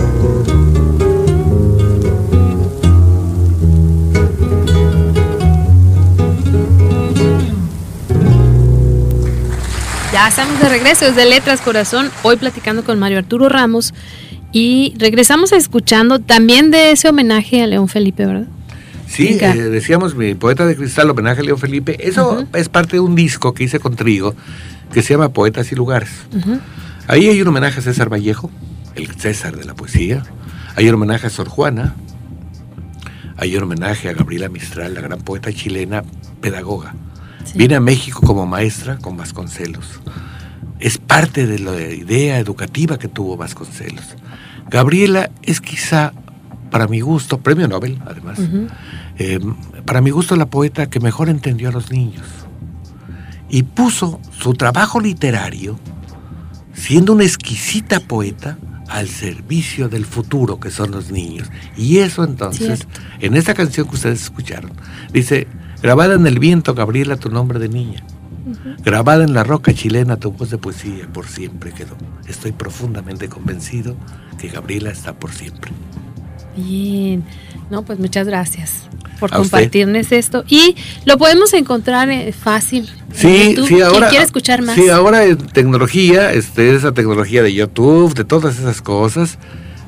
[10.13, 13.93] Ya estamos de regreso desde Letras Corazón, hoy platicando con Mario Arturo Ramos
[14.53, 18.47] y regresamos escuchando también de ese homenaje a León Felipe, ¿verdad?
[19.07, 22.09] Sí, eh, decíamos mi poeta de cristal, homenaje a León Felipe.
[22.09, 24.35] Eso es parte de un disco que hice con Trigo
[24.93, 26.11] que se llama Poetas y Lugares.
[27.09, 28.51] Ahí hay un homenaje a César Vallejo,
[28.95, 30.23] el César de la poesía.
[30.77, 31.95] Hay un homenaje a Sor Juana.
[33.37, 36.05] Hay un homenaje a Gabriela Mistral, la gran poeta chilena,
[36.41, 36.95] pedagoga.
[37.55, 40.01] Viene a México como maestra con Vasconcelos.
[40.79, 44.17] Es parte de la idea educativa que tuvo Vasconcelos.
[44.71, 46.13] Gabriela es quizá,
[46.71, 48.39] para mi gusto, premio Nobel, además,
[49.19, 49.41] eh,
[49.85, 52.27] para mi gusto la poeta que mejor entendió a los niños.
[53.49, 55.79] Y puso su trabajo literario
[56.73, 61.51] siendo una exquisita poeta al servicio del futuro que son los niños.
[61.77, 62.87] Y eso entonces,
[63.21, 64.73] en esta canción que ustedes escucharon,
[65.13, 65.47] dice,
[65.83, 68.05] grabada en el viento, Gabriela, tu nombre de niña.
[68.85, 71.97] Grabada en la roca chilena, tu voz de poesía por siempre quedó.
[72.27, 73.97] Estoy profundamente convencido
[74.39, 75.73] que Gabriela está por siempre.
[76.57, 77.25] Bien,
[77.71, 80.45] no, pues muchas gracias por compartirnos esto.
[80.49, 82.89] Y lo podemos encontrar eh, fácil.
[83.13, 84.09] Sí, sí, ahora.
[84.09, 84.75] quiere escuchar más?
[84.75, 89.39] Sí, ahora en tecnología, este, esa tecnología de YouTube, de todas esas cosas.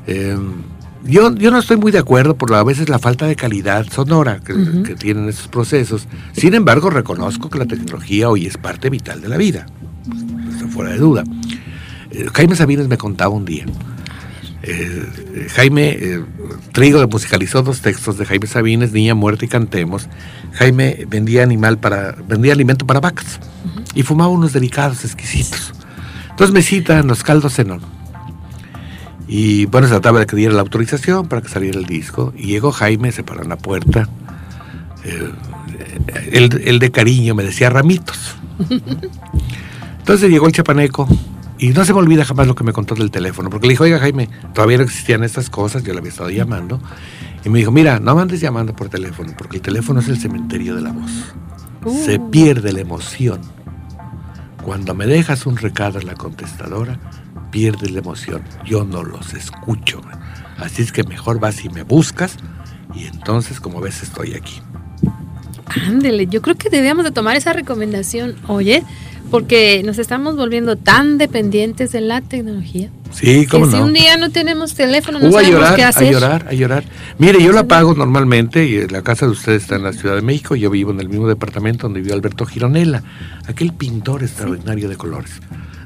[0.06, 0.62] Em,
[1.04, 4.40] yo, yo no estoy muy de acuerdo por a veces la falta de calidad sonora
[4.44, 4.54] que,
[4.94, 6.06] tienen esos procesos.
[6.32, 9.66] Sin embargo, reconozco que la tecnología hoy es parte vital de la vida.
[10.52, 11.24] Está fuera de duda.
[12.10, 13.66] Eh, Jaime Sabines me contaba un día
[14.68, 16.24] Eh, Jaime eh,
[16.72, 20.08] Trigo musicalizó dos textos de Jaime Sabines, Niña, Muerte y Cantemos.
[20.54, 23.38] Jaime vendía animal para, vendía alimento para vacas
[23.94, 25.72] y fumaba unos delicados exquisitos.
[26.30, 27.80] Entonces me citan los caldos Zenón.
[29.28, 32.32] Y bueno, se trataba de que diera la autorización para que saliera el disco.
[32.36, 34.08] Y llegó Jaime, se paró en la puerta.
[35.04, 35.30] Eh,
[36.32, 38.36] el, de cariño me decía ramitos.
[39.98, 41.08] Entonces llegó el chapaneco
[41.58, 43.84] y no se me olvida jamás lo que me contó del teléfono, porque le dijo,
[43.84, 46.80] oiga Jaime, todavía no existían estas cosas, yo le había estado llamando.
[47.44, 50.74] Y me dijo, mira, no mandes llamando por teléfono, porque el teléfono es el cementerio
[50.74, 51.10] de la voz.
[52.04, 52.30] Se uh.
[52.30, 53.40] pierde la emoción.
[54.62, 56.98] Cuando me dejas un recado en la contestadora,
[57.50, 58.42] pierdes la emoción.
[58.64, 60.00] Yo no los escucho.
[60.58, 62.36] Así es que mejor vas y me buscas
[62.94, 64.60] y entonces, como ves, estoy aquí.
[65.86, 68.82] Ándele, yo creo que debíamos de tomar esa recomendación, oye,
[69.30, 72.90] porque nos estamos volviendo tan dependientes de la tecnología.
[73.12, 76.08] Sí, como Si un día no tenemos teléfono, no uh, sabemos a llorar, qué hacer.
[76.08, 76.84] A llorar, a llorar.
[77.18, 80.22] Mire, yo la pago normalmente y la casa de ustedes está en la Ciudad de
[80.22, 80.54] México.
[80.54, 83.02] Yo vivo en el mismo departamento donde vivió Alberto Gironella,
[83.46, 85.40] aquel pintor extraordinario de colores.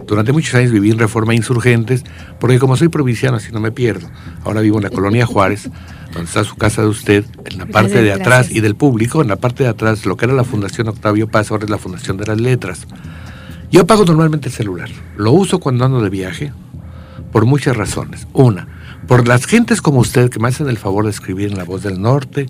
[0.07, 2.05] Durante muchos años viví en Reforma Insurgentes,
[2.41, 4.11] porque como soy provinciano, así no me pierdo.
[4.45, 5.71] Ahora vivo en la colonia Juárez,
[6.13, 9.29] donde está su casa de usted, en la parte de atrás y del público, en
[9.29, 12.17] la parte de atrás, lo que era la Fundación Octavio Paz, ahora es la Fundación
[12.17, 12.87] de las Letras.
[13.71, 14.91] Yo pago normalmente el celular.
[15.17, 16.53] Lo uso cuando ando de viaje
[17.31, 18.27] por muchas razones.
[18.33, 18.67] Una,
[19.07, 21.83] por las gentes como usted que me hacen el favor de escribir en La Voz
[21.83, 22.47] del Norte.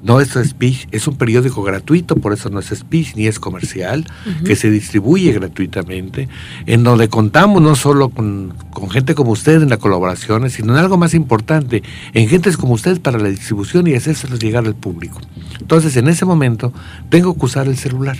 [0.00, 4.06] No es Speech, es un periódico gratuito, por eso no es Speech ni es comercial,
[4.44, 6.28] que se distribuye gratuitamente,
[6.66, 10.78] en donde contamos no solo con, con, gente como usted en las colaboraciones, sino en
[10.78, 11.82] algo más importante,
[12.14, 15.20] en gentes como usted para la distribución y hacérselos llegar al público.
[15.60, 16.72] Entonces, en ese momento,
[17.08, 18.18] tengo que usar el celular.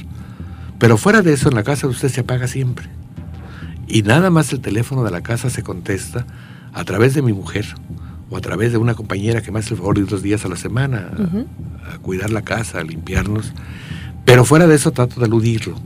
[0.79, 2.89] Pero fuera de eso, en la casa de usted se apaga siempre.
[3.89, 6.27] Y nada más el teléfono de la casa se contesta
[6.73, 7.67] a través de mi mujer
[8.31, 10.45] o a través de una compañera que me hace el favor de ir dos días
[10.45, 11.11] a la semana
[11.93, 13.53] a, cuidar la casa, a limpiarnos.
[14.25, 15.77] Pero fuera de eso trato de eludirlo.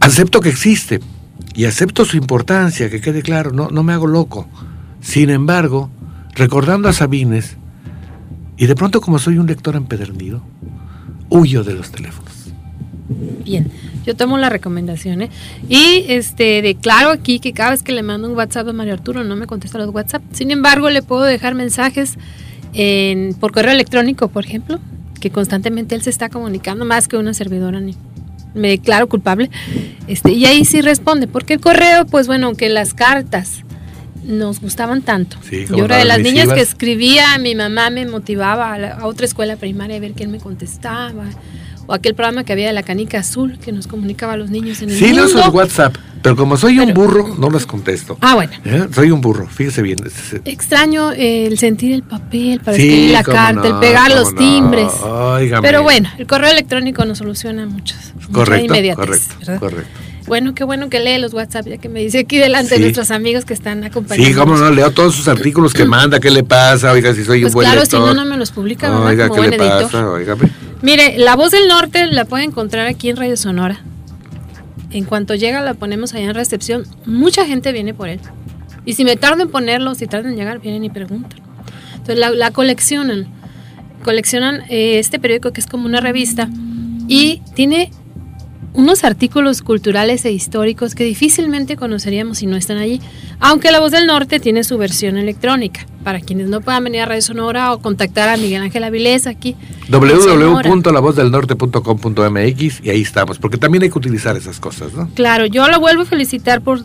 [0.00, 1.00] Acepto que existe
[1.54, 4.46] y acepto su importancia, que quede claro, no, no me hago loco.
[5.00, 5.90] Sin embargo,
[6.34, 7.56] recordando a Sabines,
[8.58, 10.42] y de pronto como soy un lector empedernido,
[11.30, 12.35] huyo de los teléfonos.
[13.08, 13.70] Bien,
[14.04, 15.30] yo tomo la recomendación, ¿eh?
[15.68, 19.22] Y este, declaro aquí que cada vez que le mando un WhatsApp a Mario Arturo
[19.22, 20.22] no me contesta los WhatsApp.
[20.32, 22.14] Sin embargo, le puedo dejar mensajes
[22.74, 24.80] en, por correo electrónico, por ejemplo,
[25.20, 27.80] que constantemente él se está comunicando más que una servidora.
[27.80, 27.94] Ni,
[28.54, 29.50] me declaro culpable.
[30.08, 33.62] Este, y ahí sí responde, porque el correo, pues bueno, aunque las cartas
[34.24, 35.36] nos gustaban tanto.
[35.68, 39.56] Yo era de las niñas que escribía, mi mamá me motivaba a, a, otra escuela
[39.56, 41.24] primaria a ver quién me contestaba
[41.86, 44.82] o aquel programa que había de la canica azul que nos comunicaba a los niños
[44.82, 45.28] en el sí, mundo.
[45.28, 48.18] Sí, los WhatsApp, pero como soy un burro, no las contesto.
[48.20, 48.52] Ah, bueno.
[48.64, 48.88] ¿Eh?
[48.92, 49.98] Soy un burro, fíjese bien.
[50.44, 54.92] Extraño el sentir el papel para escribir la carta, el pegar los timbres.
[55.62, 58.12] Pero bueno, el correo electrónico nos soluciona muchos.
[58.32, 60.05] Correcto, correcto, correcto.
[60.26, 63.10] Bueno, qué bueno que lee los WhatsApp, ya que me dice aquí delante de nuestros
[63.10, 64.28] amigos que están acompañando.
[64.28, 67.42] Sí, cómo no, leo todos sus artículos que manda, qué le pasa, oiga, si soy
[67.42, 69.06] pues un buen claro, si no, no me los publica, ¿verdad?
[69.06, 70.10] Oiga, ¿qué le pasa?
[70.10, 70.36] Oiga,
[70.82, 73.80] Mire, La Voz del Norte la puede encontrar aquí en Radio Sonora.
[74.90, 76.84] En cuanto llega la ponemos allá en recepción.
[77.04, 78.20] Mucha gente viene por él.
[78.84, 81.40] Y si me tardo en ponerlo, si tardan en llegar, vienen y preguntan.
[81.92, 83.26] Entonces la, coleccionan.
[84.04, 86.48] Coleccionan eh, este periódico que es como una revista
[87.08, 87.90] y tiene
[88.76, 93.00] unos artículos culturales e históricos que difícilmente conoceríamos si no están allí,
[93.40, 97.06] aunque La Voz del Norte tiene su versión electrónica, para quienes no puedan venir a
[97.06, 99.56] Radio Sonora o contactar a Miguel Ángel Avilés aquí.
[99.88, 105.08] www.lavozdelnorte.com.mx y ahí estamos, porque también hay que utilizar esas cosas, ¿no?
[105.14, 106.84] Claro, yo lo vuelvo a felicitar por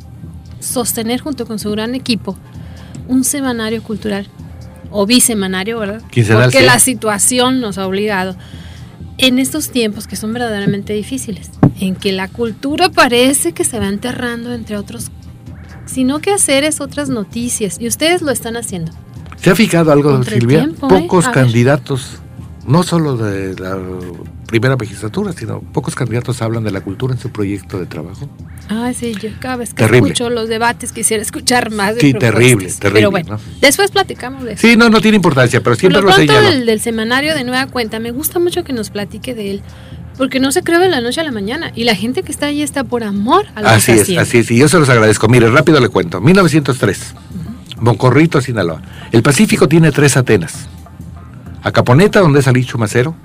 [0.62, 2.38] sostener junto con su gran equipo
[3.10, 4.30] un semanario cultural
[4.91, 6.01] o bisemanario, ¿verdad?
[6.01, 8.38] Porque la situación nos ha obligado
[9.17, 13.88] en estos tiempos que son verdaderamente difíciles, en que la cultura parece que se va
[13.88, 15.12] enterrando entre otros,
[15.86, 18.91] sino que hacer es otras noticias, y ustedes lo están haciendo.
[19.38, 20.63] ¿Se ha fijado algo, Silvia?
[20.63, 20.76] ¿eh?
[20.80, 22.19] Pocos candidatos,
[22.67, 23.78] no solo de la
[24.52, 28.30] primera magistratura, sino pocos candidatos hablan de la cultura en su proyecto de trabajo.
[28.70, 32.68] Ah, sí, yo cada vez que escucho los debates quisiera escuchar más de Sí, terrible,
[32.68, 32.91] terrible.
[32.91, 34.68] Pero bueno, después platicamos de eso.
[34.68, 37.68] Sí, no, no tiene importancia, pero siempre Por lo, lo Del, del semanario de Nueva
[37.68, 39.62] Cuenta, me gusta mucho que nos platique de él,
[40.18, 42.47] porque no se creó de la noche a la mañana, y la gente que está
[42.47, 45.30] ahí está por amor a la Así es, así es, y yo se los agradezco.
[45.30, 46.20] Mire, rápido le cuento.
[46.20, 47.16] 1903,
[47.78, 48.82] Boncorrito, Sinaloa.
[49.14, 50.68] El Pacífico tiene tres Atenas.
[51.64, 53.16] Acaponeta, donde es Alicho Macero,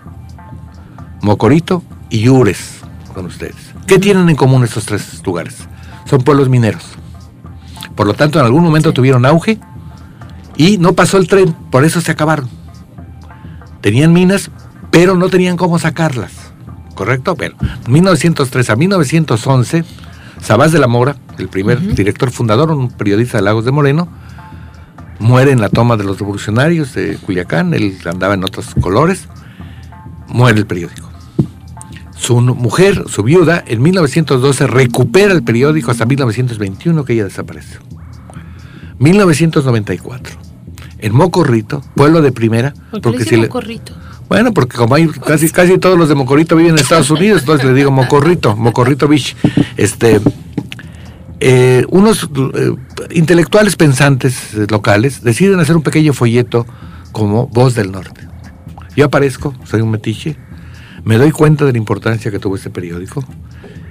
[1.27, 2.79] Mocorito y Ures
[3.13, 3.57] con ustedes.
[3.89, 5.57] ¿Qué tienen en común estos tres lugares?
[6.05, 6.85] Son pueblos mineros.
[7.97, 9.59] Por lo tanto, en algún momento tuvieron auge
[10.57, 12.49] Y no pasó el tren, por eso se acabaron.
[13.81, 14.53] Tenían minas,
[14.93, 16.33] pero no tenían cómo sacarlas.
[16.95, 17.35] ¿Correcto?
[17.35, 17.57] Pero
[17.89, 19.85] 1903 a 1911,
[20.41, 24.07] Sabás de la Mora, el primer director fundador, un periodista de Lagos de Moreno,
[25.19, 29.29] muere en la toma de los revolucionarios de Culiacán, él andaba en otros colores,
[30.29, 31.06] muere el periódico.
[32.17, 37.79] Su mujer, su viuda, en 1912 recupera el periódico hasta 1921 que ella desaparece.
[38.99, 40.37] 1994.
[40.99, 42.73] En Mocorrito, pueblo de primera.
[43.03, 43.93] porque si Mocorrito?
[44.29, 47.67] bueno, porque como hay casi, casi todos los de Mocorito viven en Estados Unidos, entonces
[47.67, 49.37] le digo Mocorrito, Mocorrito Beach.
[49.77, 50.21] Este,
[51.41, 52.73] eh, unos eh,
[53.11, 56.67] intelectuales pensantes locales deciden hacer un pequeño folleto
[57.13, 58.23] como Voz del Norte.
[58.97, 60.39] Yo aparezco, soy un metiche,
[61.07, 63.23] me doy cuenta de la importancia que tuvo este periódico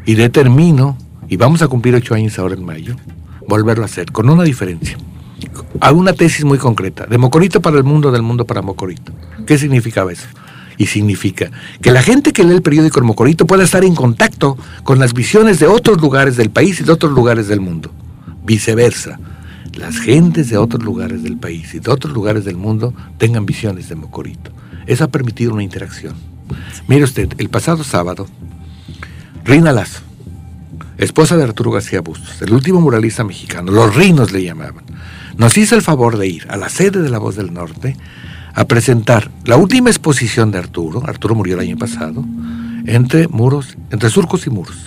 [0.05, 0.97] y determino,
[1.29, 2.97] y vamos a cumplir ocho años ahora en mayo,
[3.47, 4.97] volverlo a hacer, con una diferencia.
[5.79, 9.13] Hago una tesis muy concreta, de Mocorito para el mundo, del mundo para Mocorito.
[9.47, 10.27] ¿Qué significaba eso?
[10.77, 11.51] Y significa
[11.81, 15.13] que la gente que lee el periódico El Mocorito pueda estar en contacto con las
[15.13, 17.91] visiones de otros lugares del país y de otros lugares del mundo.
[18.43, 19.21] Viceversa,
[19.73, 23.87] las gentes de otros lugares del país y de otros lugares del mundo tengan visiones
[23.87, 24.51] de Mocorito.
[24.85, 26.34] Eso ha permitido una interacción.
[26.87, 28.27] Mire usted, el pasado sábado,
[29.43, 30.01] Rina Lazo,
[30.97, 34.85] esposa de Arturo García Bustos, el último muralista mexicano, los rinos le llamaban,
[35.37, 37.95] nos hizo el favor de ir a la sede de La Voz del Norte
[38.53, 42.23] a presentar la última exposición de Arturo, Arturo murió el año pasado,
[42.85, 44.77] entre muros, entre surcos y muros.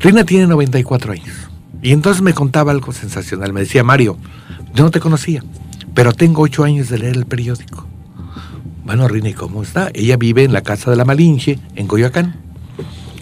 [0.00, 1.48] Rina tiene 94 años.
[1.82, 3.52] Y entonces me contaba algo sensacional.
[3.52, 4.16] Me decía, Mario,
[4.74, 5.42] yo no te conocía,
[5.94, 7.86] pero tengo ocho años de leer el periódico.
[8.84, 9.90] Bueno, Rini, ¿cómo está?
[9.94, 12.34] Ella vive en la casa de la Malinche, en Coyoacán.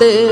[0.02, 0.31] তে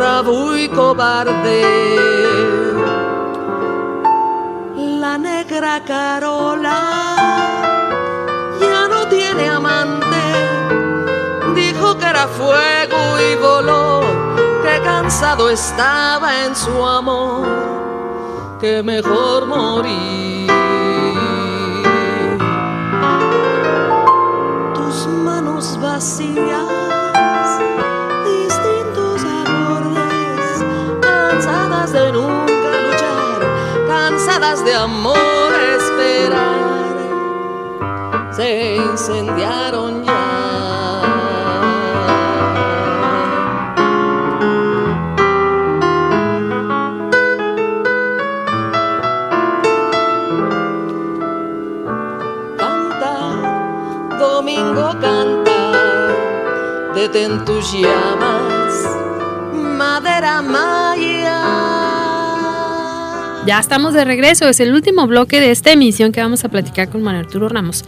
[0.00, 1.62] bravo y cobarde.
[4.98, 6.80] La negra Carola
[8.58, 10.24] ya no tiene amante,
[11.54, 14.00] dijo que era fuego y voló,
[14.62, 17.46] que cansado estaba en su amor,
[18.58, 20.50] que mejor morir.
[24.74, 26.69] Tus manos vacías
[34.64, 36.96] de amor esperar,
[38.32, 40.30] se incendiaron ya.
[57.14, 58.96] en tus llamas,
[59.52, 60.79] madera maya.
[63.50, 66.88] Ya estamos de regreso, es el último bloque de esta emisión que vamos a platicar
[66.88, 67.84] con Mario Arturo Ramos.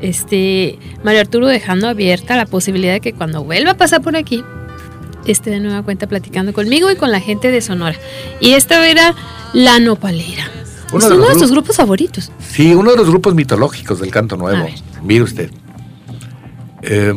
[0.00, 4.42] Este, Mario Arturo dejando abierta la posibilidad de que cuando vuelva a pasar por aquí,
[5.24, 7.96] esté de nueva cuenta platicando conmigo y con la gente de Sonora.
[8.40, 9.14] Y esta era
[9.52, 10.50] La Nopalera.
[10.92, 12.32] Uno es de uno de sus grupos favoritos.
[12.40, 14.66] Sí, uno de los grupos mitológicos del canto nuevo.
[15.04, 15.52] Mire usted.
[16.82, 17.14] Eh,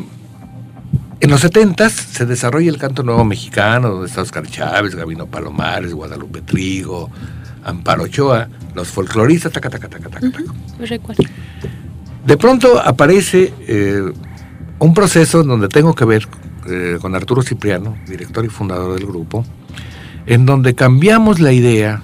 [1.20, 5.96] en los 70 se desarrolla el canto nuevo mexicano, donde está Oscar Chávez, Gabino Palomares,
[5.96, 7.10] Guadalupe Trigo,
[7.64, 10.32] Amparo Ochoa, los folcloristas, taca, taca, taca, taca,
[10.80, 11.24] recuerdo.
[12.26, 14.12] De pronto aparece eh,
[14.80, 16.28] un proceso donde tengo que ver
[16.68, 19.44] eh, con Arturo Cipriano, director y fundador del grupo,
[20.26, 22.04] en donde cambiamos la idea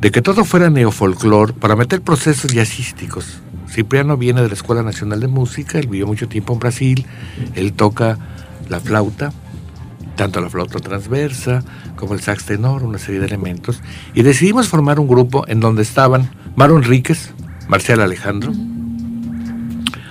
[0.00, 3.40] de que todo fuera neofolclor para meter procesos jazzísticos.
[3.68, 7.06] Cipriano viene de la Escuela Nacional de Música, él vivió mucho tiempo en Brasil,
[7.54, 8.18] él toca
[8.68, 9.32] la flauta,
[10.20, 11.64] tanto la flauta transversa
[11.96, 13.80] como el sax tenor, una serie de elementos,
[14.12, 17.32] y decidimos formar un grupo en donde estaban Maro Enríquez,
[17.68, 18.52] Marcial Alejandro,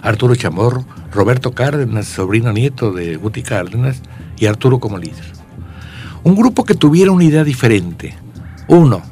[0.02, 4.02] Arturo Chamorro, Roberto Cárdenas, sobrino nieto de Guti Cárdenas,
[4.36, 5.32] y Arturo como líder.
[6.24, 8.18] Un grupo que tuviera una idea diferente.
[8.68, 9.04] Uno,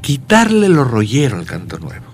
[0.00, 2.06] quitarle lo rollero al canto nuevo.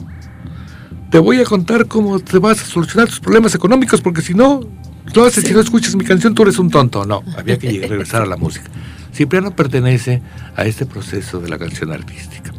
[1.11, 4.61] Te voy a contar cómo te vas a solucionar tus problemas económicos porque si no,
[5.07, 7.05] entonces, si no escuchas mi canción, tú eres un tonto.
[7.05, 8.71] No, había que regresar a la música.
[9.13, 10.23] Cipriano pertenece
[10.57, 12.53] a este proceso de la canción artística.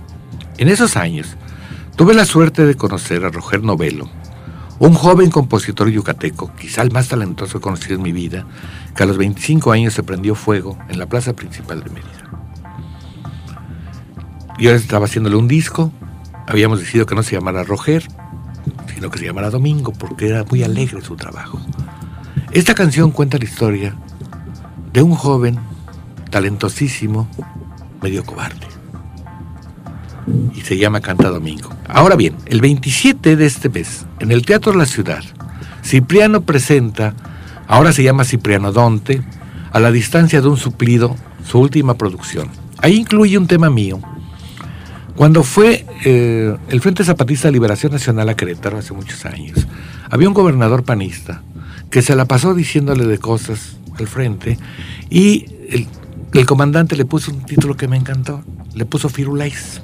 [0.57, 1.35] En esos años,
[1.97, 4.09] tuve la suerte de conocer a Roger Novelo,
[4.79, 8.45] un joven compositor yucateco, quizá el más talentoso conocido en mi vida,
[8.95, 12.29] que a los 25 años se prendió fuego en la plaza principal de Mérida.
[14.57, 15.91] Yo estaba haciéndole un disco,
[16.47, 18.07] habíamos decidido que no se llamara Roger,
[18.93, 21.59] sino que se llamara Domingo, porque era muy alegre su trabajo.
[22.55, 23.93] Esta canción cuenta la historia
[24.93, 25.59] de un joven
[26.31, 27.27] talentosísimo,
[28.01, 28.65] medio cobarde.
[30.55, 31.69] Y se llama Canta Domingo.
[31.89, 35.21] Ahora bien, el 27 de este mes, en el Teatro la Ciudad,
[35.83, 37.13] Cipriano presenta,
[37.67, 39.21] ahora se llama Cipriano Donte,
[39.73, 42.47] a la distancia de un suplido, su última producción.
[42.77, 43.99] Ahí incluye un tema mío.
[45.17, 48.31] Cuando fue eh, el Frente Zapatista de Liberación Nacional a
[48.77, 49.67] hace muchos años,
[50.09, 51.41] había un gobernador panista
[51.95, 54.59] que se la pasó diciéndole de cosas al frente
[55.09, 55.45] y
[56.33, 58.43] el, comandante le puso un título que me encantó,
[58.73, 59.81] le puso Firulais.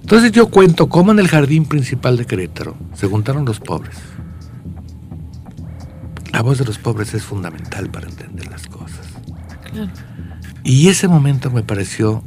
[0.00, 3.94] Entonces yo cuento cómo en el jardín principal de Querétaro se juntaron los pobres.
[6.32, 9.06] La voz de los pobres es fundamental para entender las cosas.
[10.64, 12.24] Y ese momento me pareció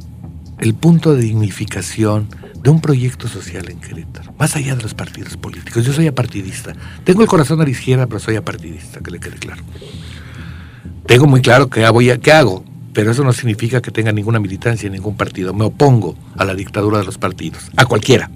[0.58, 2.28] el punto de dignificación
[2.68, 5.86] de un proyecto social en Querétaro, más allá de los partidos políticos.
[5.86, 6.74] Yo soy apartidista.
[7.02, 9.62] Tengo el corazón a la izquierda, pero soy apartidista, que le quede claro.
[11.06, 12.62] Tengo muy claro qué hago, qué hago,
[12.92, 15.54] pero eso no significa que tenga ninguna militancia en ningún partido.
[15.54, 18.30] Me opongo a la dictadura de los partidos, a cualquiera.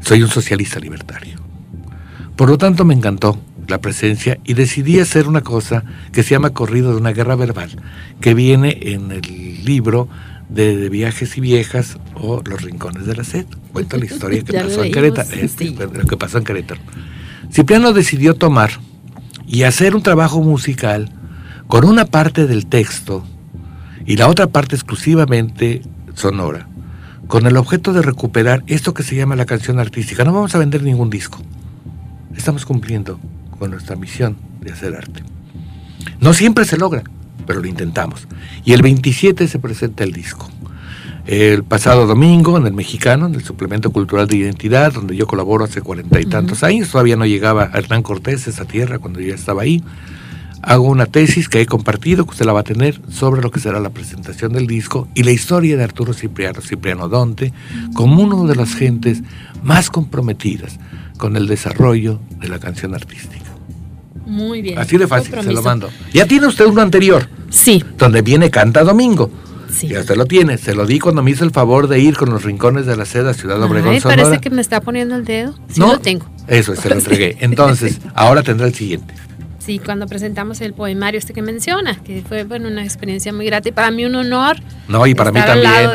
[0.00, 1.38] Soy un socialista libertario.
[2.36, 6.50] Por lo tanto, me encantó la presencia y decidí hacer una cosa que se llama
[6.50, 7.70] Corrido de una guerra verbal,
[8.20, 10.10] que viene en el libro
[10.54, 13.46] de, Viajes y Viejas o Los Rincones de la Sed.
[13.72, 15.30] Cuento la historia que pasó en Querétaro.
[15.94, 16.80] Lo que pasó en Querétaro.
[17.50, 18.70] Cipriano decidió tomar
[19.46, 21.10] y hacer un trabajo musical
[21.66, 23.24] con una parte del texto
[24.06, 25.82] y la otra parte exclusivamente
[26.14, 26.68] sonora,
[27.26, 30.24] con el objeto de recuperar esto que se llama la canción artística.
[30.24, 31.38] No vamos a vender ningún disco.
[32.36, 33.20] Estamos cumpliendo
[33.58, 35.22] con nuestra misión de hacer arte.
[36.20, 37.04] No siempre se logra,
[37.46, 38.26] pero lo intentamos.
[38.64, 40.48] Y el 27 se presenta el disco.
[41.24, 45.64] El pasado domingo en el Mexicano, en el Suplemento Cultural de Identidad, donde yo colaboro
[45.64, 49.32] hace cuarenta y tantos años, todavía no llegaba Hernán Cortés a esa tierra cuando yo
[49.32, 49.84] estaba ahí.
[50.62, 53.60] Hago una tesis que he compartido, que usted la va a tener, sobre lo que
[53.60, 57.52] será la presentación del disco y la historia de Arturo Cipriano, Cipriano Donte,
[57.94, 59.22] como uno de las gentes
[59.62, 60.78] más comprometidas
[61.18, 63.41] con el desarrollo de la canción artística.
[64.26, 64.78] Muy bien.
[64.78, 65.90] Así de fácil, se lo mando.
[66.12, 69.30] Ya tiene usted uno anterior, Sí, donde viene Canta Domingo.
[69.70, 69.88] sí.
[69.88, 70.58] Ya usted lo tiene.
[70.58, 73.04] Se lo di cuando me hizo el favor de ir con los rincones de la
[73.04, 74.22] seda Ciudad Obregón Sonora.
[74.24, 75.54] parece que me está poniendo el dedo.
[75.68, 76.26] Sí no, lo tengo.
[76.46, 77.36] Eso, se lo entregué.
[77.40, 79.14] Entonces, ahora tendrá el siguiente.
[79.58, 83.68] Sí, cuando presentamos el poemario este que menciona, que fue bueno una experiencia muy grata
[83.68, 84.56] y para mí un honor.
[84.88, 85.70] No, y para mí también.
[85.72, 85.86] de- de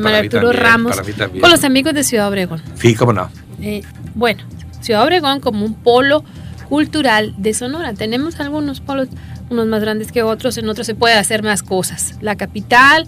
[0.00, 1.42] para mí también, Ramos, para mí también.
[1.42, 2.62] con los amigos de Ciudad Obregón.
[2.76, 3.28] Sí, cómo no.
[3.60, 3.82] Eh,
[4.14, 4.42] bueno,
[4.80, 6.24] Ciudad Obregón como un polo
[6.70, 7.92] cultural de Sonora.
[7.94, 9.08] Tenemos algunos polos,
[9.50, 12.14] unos más grandes que otros, en otros se puede hacer más cosas.
[12.22, 13.06] La capital,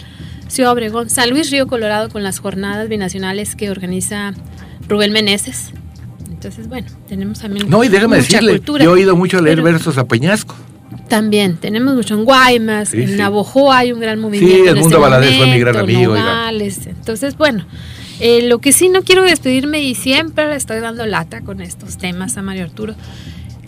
[0.49, 4.35] Ciudad Obregón, San Luis Río Colorado con las jornadas binacionales que organiza
[4.89, 5.71] Rubén Meneses.
[6.29, 8.85] Entonces, bueno, tenemos también No, y déjame mucha decirle, cultura.
[8.85, 10.57] yo he oído mucho leer Pero versos a Peñasco.
[11.09, 13.23] También tenemos mucho en Guaymas, Sí, en sí.
[13.71, 14.57] Hay un gran movimiento.
[14.57, 16.15] Sí, Edmundo este Valadez fue mi gran amigo.
[16.17, 16.87] Nogales.
[16.89, 17.65] Entonces, bueno,
[18.19, 21.97] eh, lo que sí no quiero despedirme y siempre le estoy dando lata con estos
[21.97, 22.97] temas a Mario Arturo.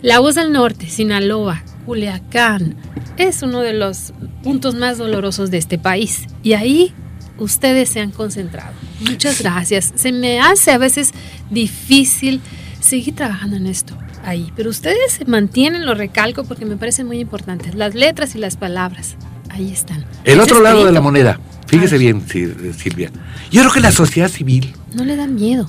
[0.05, 2.75] La voz del norte, Sinaloa, Culiacán,
[3.17, 6.27] es uno de los puntos más dolorosos de este país.
[6.43, 6.93] Y ahí
[7.39, 8.71] ustedes se han concentrado.
[8.99, 9.93] Muchas gracias.
[9.95, 11.09] Se me hace a veces
[11.49, 12.39] difícil
[12.81, 17.19] seguir trabajando en esto ahí, pero ustedes se mantienen, lo recalco porque me parecen muy
[17.19, 19.15] importantes, las letras y las palabras.
[19.49, 20.05] Ahí están.
[20.23, 21.39] El otro lado de la moneda.
[21.65, 23.09] Fíjese bien, Sil- Silvia.
[23.49, 25.67] Yo creo que la sociedad civil No le da miedo.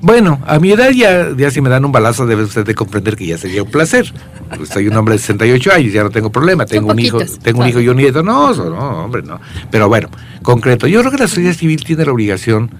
[0.00, 3.16] Bueno, a mi edad ya, ya si me dan un balazo debe usted de comprender
[3.16, 4.12] que ya sería un placer.
[4.56, 6.66] Pues soy un hombre de 68 años, ya no tengo problema.
[6.66, 8.22] Tengo un hijo, tengo un hijo y un nieto.
[8.22, 9.40] No, no, hombre, no.
[9.70, 10.08] Pero bueno,
[10.42, 10.86] concreto.
[10.86, 12.70] Yo creo que la sociedad civil tiene la obligación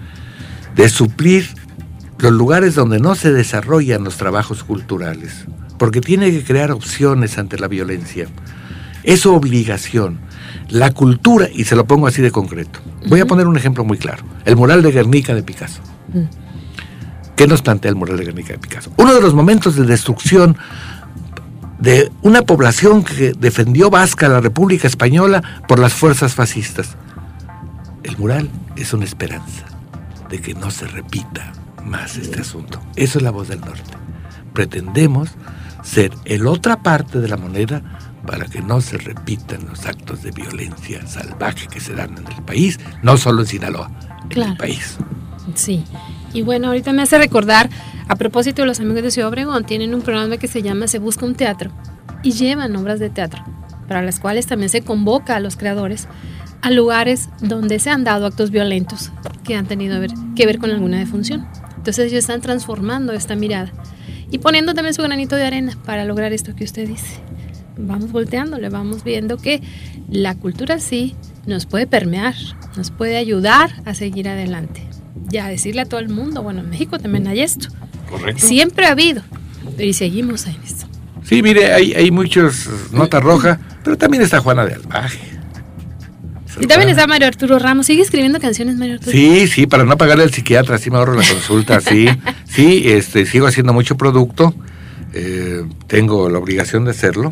[0.75, 1.49] de suplir
[2.19, 5.45] los lugares donde no se desarrollan los trabajos culturales,
[5.77, 8.27] porque tiene que crear opciones ante la violencia.
[9.03, 10.19] Es su obligación.
[10.69, 12.79] La cultura, y se lo pongo así de concreto.
[13.07, 14.23] Voy a poner un ejemplo muy claro.
[14.45, 15.81] El mural de Guernica de Picasso.
[17.39, 18.91] ¿Qué nos plantea el mural de Guernica de Picasso?
[18.97, 20.57] Uno de los momentos de destrucción
[21.79, 26.97] de una población que defendió Vasca la República Española por las fuerzas fascistas.
[28.03, 29.63] El mural es una esperanza
[30.29, 31.53] de que no se repita
[31.85, 32.81] más este asunto.
[32.97, 33.89] Eso es la voz del norte.
[34.51, 35.29] Pretendemos
[35.81, 37.81] ser el otra parte de la moneda
[38.27, 42.43] para que no se repitan los actos de violencia salvaje que se dan en el
[42.43, 43.89] país, no solo en Sinaloa,
[44.23, 44.51] en Claro.
[44.51, 44.97] el país.
[45.55, 45.85] Sí.
[46.33, 47.69] Y bueno, ahorita me hace recordar,
[48.07, 51.25] a propósito los amigos de Ciudad Obregón, tienen un programa que se llama Se Busca
[51.25, 51.71] un Teatro
[52.23, 53.43] y llevan obras de teatro,
[53.87, 56.07] para las cuales también se convoca a los creadores
[56.61, 59.11] a lugares donde se han dado actos violentos
[59.43, 59.99] que han tenido
[60.35, 61.47] que ver con alguna defunción.
[61.77, 63.71] Entonces ellos están transformando esta mirada
[64.29, 67.19] y poniendo también su granito de arena para lograr esto que usted dice.
[67.77, 69.61] Vamos volteándole, vamos viendo que
[70.09, 71.15] la cultura sí
[71.45, 72.35] nos puede permear,
[72.75, 74.83] nos puede ayudar a seguir adelante.
[75.31, 77.67] Ya decirle a todo el mundo, bueno, en México también hay esto.
[78.09, 78.45] Correcto.
[78.45, 79.21] Siempre ha habido,
[79.77, 80.87] pero y seguimos en esto.
[81.23, 85.19] Sí, mire, hay, hay muchos eh, nota roja, pero también está Juana de Albaje.
[86.59, 87.85] Y también está Mario Arturo Ramos.
[87.85, 89.11] ¿Sigue escribiendo canciones, Mario Arturo?
[89.11, 92.07] Sí, sí, para no pagarle al psiquiatra, así me ahorro la consulta, sí.
[92.45, 94.53] Sí, este, sigo haciendo mucho producto,
[95.13, 97.31] eh, tengo la obligación de hacerlo.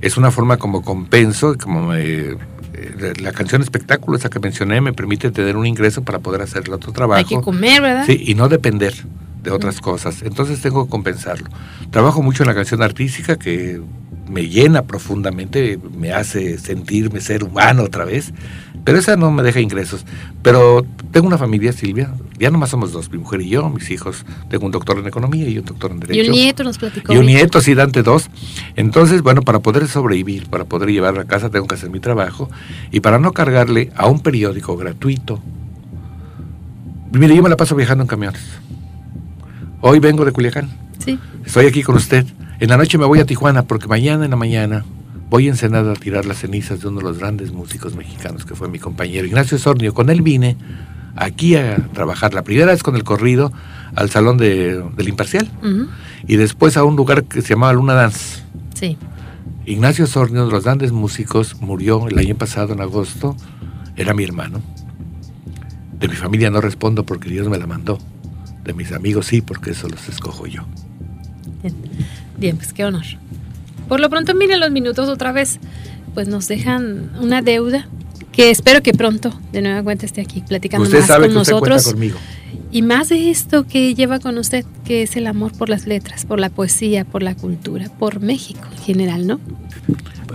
[0.00, 2.36] Es una forma como compenso, como me-
[2.86, 6.64] eh, la canción espectáculo, esa que mencioné, me permite tener un ingreso para poder hacer
[6.66, 7.18] el otro trabajo.
[7.18, 8.06] Hay que comer, ¿verdad?
[8.06, 8.94] Sí, y no depender
[9.42, 10.22] de otras cosas.
[10.22, 11.48] Entonces tengo que compensarlo.
[11.90, 13.80] Trabajo mucho en la canción artística que
[14.28, 18.32] me llena profundamente, me hace sentirme ser humano otra vez,
[18.86, 20.06] pero esa no me deja ingresos.
[20.42, 24.24] Pero tengo una familia, Silvia, ya nomás somos dos, mi mujer y yo, mis hijos.
[24.48, 26.30] Tengo un doctor en economía y un doctor en Y derecho.
[26.30, 27.12] un nieto nos platicó.
[27.12, 28.30] Y un nieto, sí, Dante dos.
[28.76, 32.48] Entonces, bueno, para poder sobrevivir, para poder llevar a casa, tengo que hacer mi trabajo.
[32.92, 35.42] Y para no cargarle a un periódico gratuito.
[37.10, 38.42] Mire, yo me la paso viajando en camiones.
[39.80, 40.70] Hoy vengo de Culiacán.
[41.04, 41.18] Sí.
[41.44, 42.24] Estoy aquí con usted.
[42.60, 44.84] En la noche me voy a Tijuana porque mañana en la mañana
[45.30, 48.54] voy a Ensenada a tirar las cenizas de uno de los grandes músicos mexicanos que
[48.54, 49.92] fue mi compañero Ignacio Sornio.
[49.94, 50.56] Con él vine
[51.16, 52.34] aquí a trabajar.
[52.34, 53.52] La primera vez con el corrido
[53.94, 55.48] al Salón de- del Imparcial
[56.26, 58.42] y después a un lugar que se llamaba Luna Dance.
[58.74, 58.96] Sí.
[59.64, 63.36] Ignacio Sornio, de los grandes músicos, murió el año pasado en agosto.
[63.96, 64.60] Era mi hermano.
[65.98, 67.98] De mi familia no respondo porque Dios me la mandó.
[68.64, 70.62] De mis amigos sí, porque eso los escojo yo.
[71.62, 71.74] Bien.
[72.38, 73.04] Bien, pues qué honor.
[73.88, 75.58] Por lo pronto, miren los minutos otra vez,
[76.14, 77.88] pues nos dejan una deuda
[78.32, 81.40] que espero que pronto de nueva cuenta esté aquí platicando Usted más sabe con que
[81.40, 81.84] usted nosotros.
[81.92, 82.18] conmigo.
[82.72, 86.26] Y más de esto que lleva con usted, que es el amor por las letras,
[86.26, 89.40] por la poesía, por la cultura, por México en general, ¿no?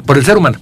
[0.05, 0.57] Por el ser humano,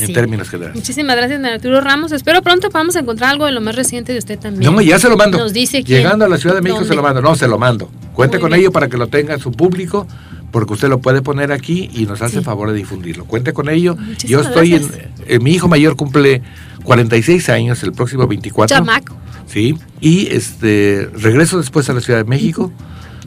[0.00, 0.76] en términos generales.
[0.76, 2.12] Muchísimas gracias, Arturo Ramos.
[2.12, 4.70] Espero pronto podamos encontrar algo de lo más reciente de usted también.
[4.70, 5.38] No, ya se lo mando.
[5.38, 7.22] Nos dice quién, Llegando a la Ciudad de México se lo mando.
[7.22, 7.90] No, se lo mando.
[8.12, 8.60] Cuente Muy con bien.
[8.62, 10.06] ello para que lo tenga en su público,
[10.50, 13.24] porque usted lo puede poner aquí y nos hace favor de difundirlo.
[13.24, 13.96] Cuente con ello.
[14.24, 14.88] Yo estoy en,
[15.26, 16.42] eh, Mi hijo mayor cumple
[16.84, 18.76] 46 años el próximo 24.
[18.76, 19.16] Chamaco.
[19.46, 19.76] Sí.
[20.00, 22.72] Y este regreso después a la Ciudad de México.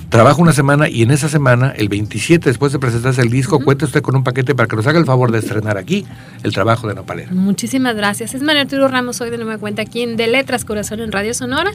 [0.10, 3.86] Trabajo una semana y en esa semana, el 27, después de presentarse el disco, cuente
[3.86, 6.04] usted con un paquete para que nos haga el favor de estrenar aquí
[6.42, 7.32] el trabajo de Nopalera.
[7.32, 8.34] Muchísimas gracias.
[8.34, 11.36] Es María Arturo Ramos, hoy de nueva cuenta aquí en De Letras Corazón en Radio
[11.36, 11.72] Sonora.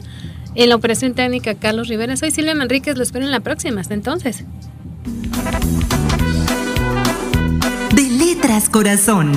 [0.53, 2.17] En la operación técnica, Carlos Rivera.
[2.17, 3.79] Soy Silvia Manríquez, lo espero en la próxima.
[3.79, 4.43] Hasta entonces.
[7.93, 9.31] De Letras Corazón.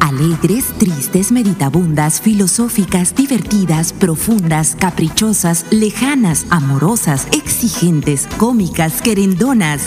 [0.00, 9.82] Alegres, tristes, meditabundas, filosóficas, divertidas, profundas, caprichosas, lejanas, amorosas, exigentes, cómicas, querendonas.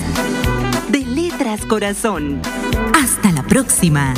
[0.89, 2.41] De Letras Corazón.
[2.93, 4.13] Hasta la próxima.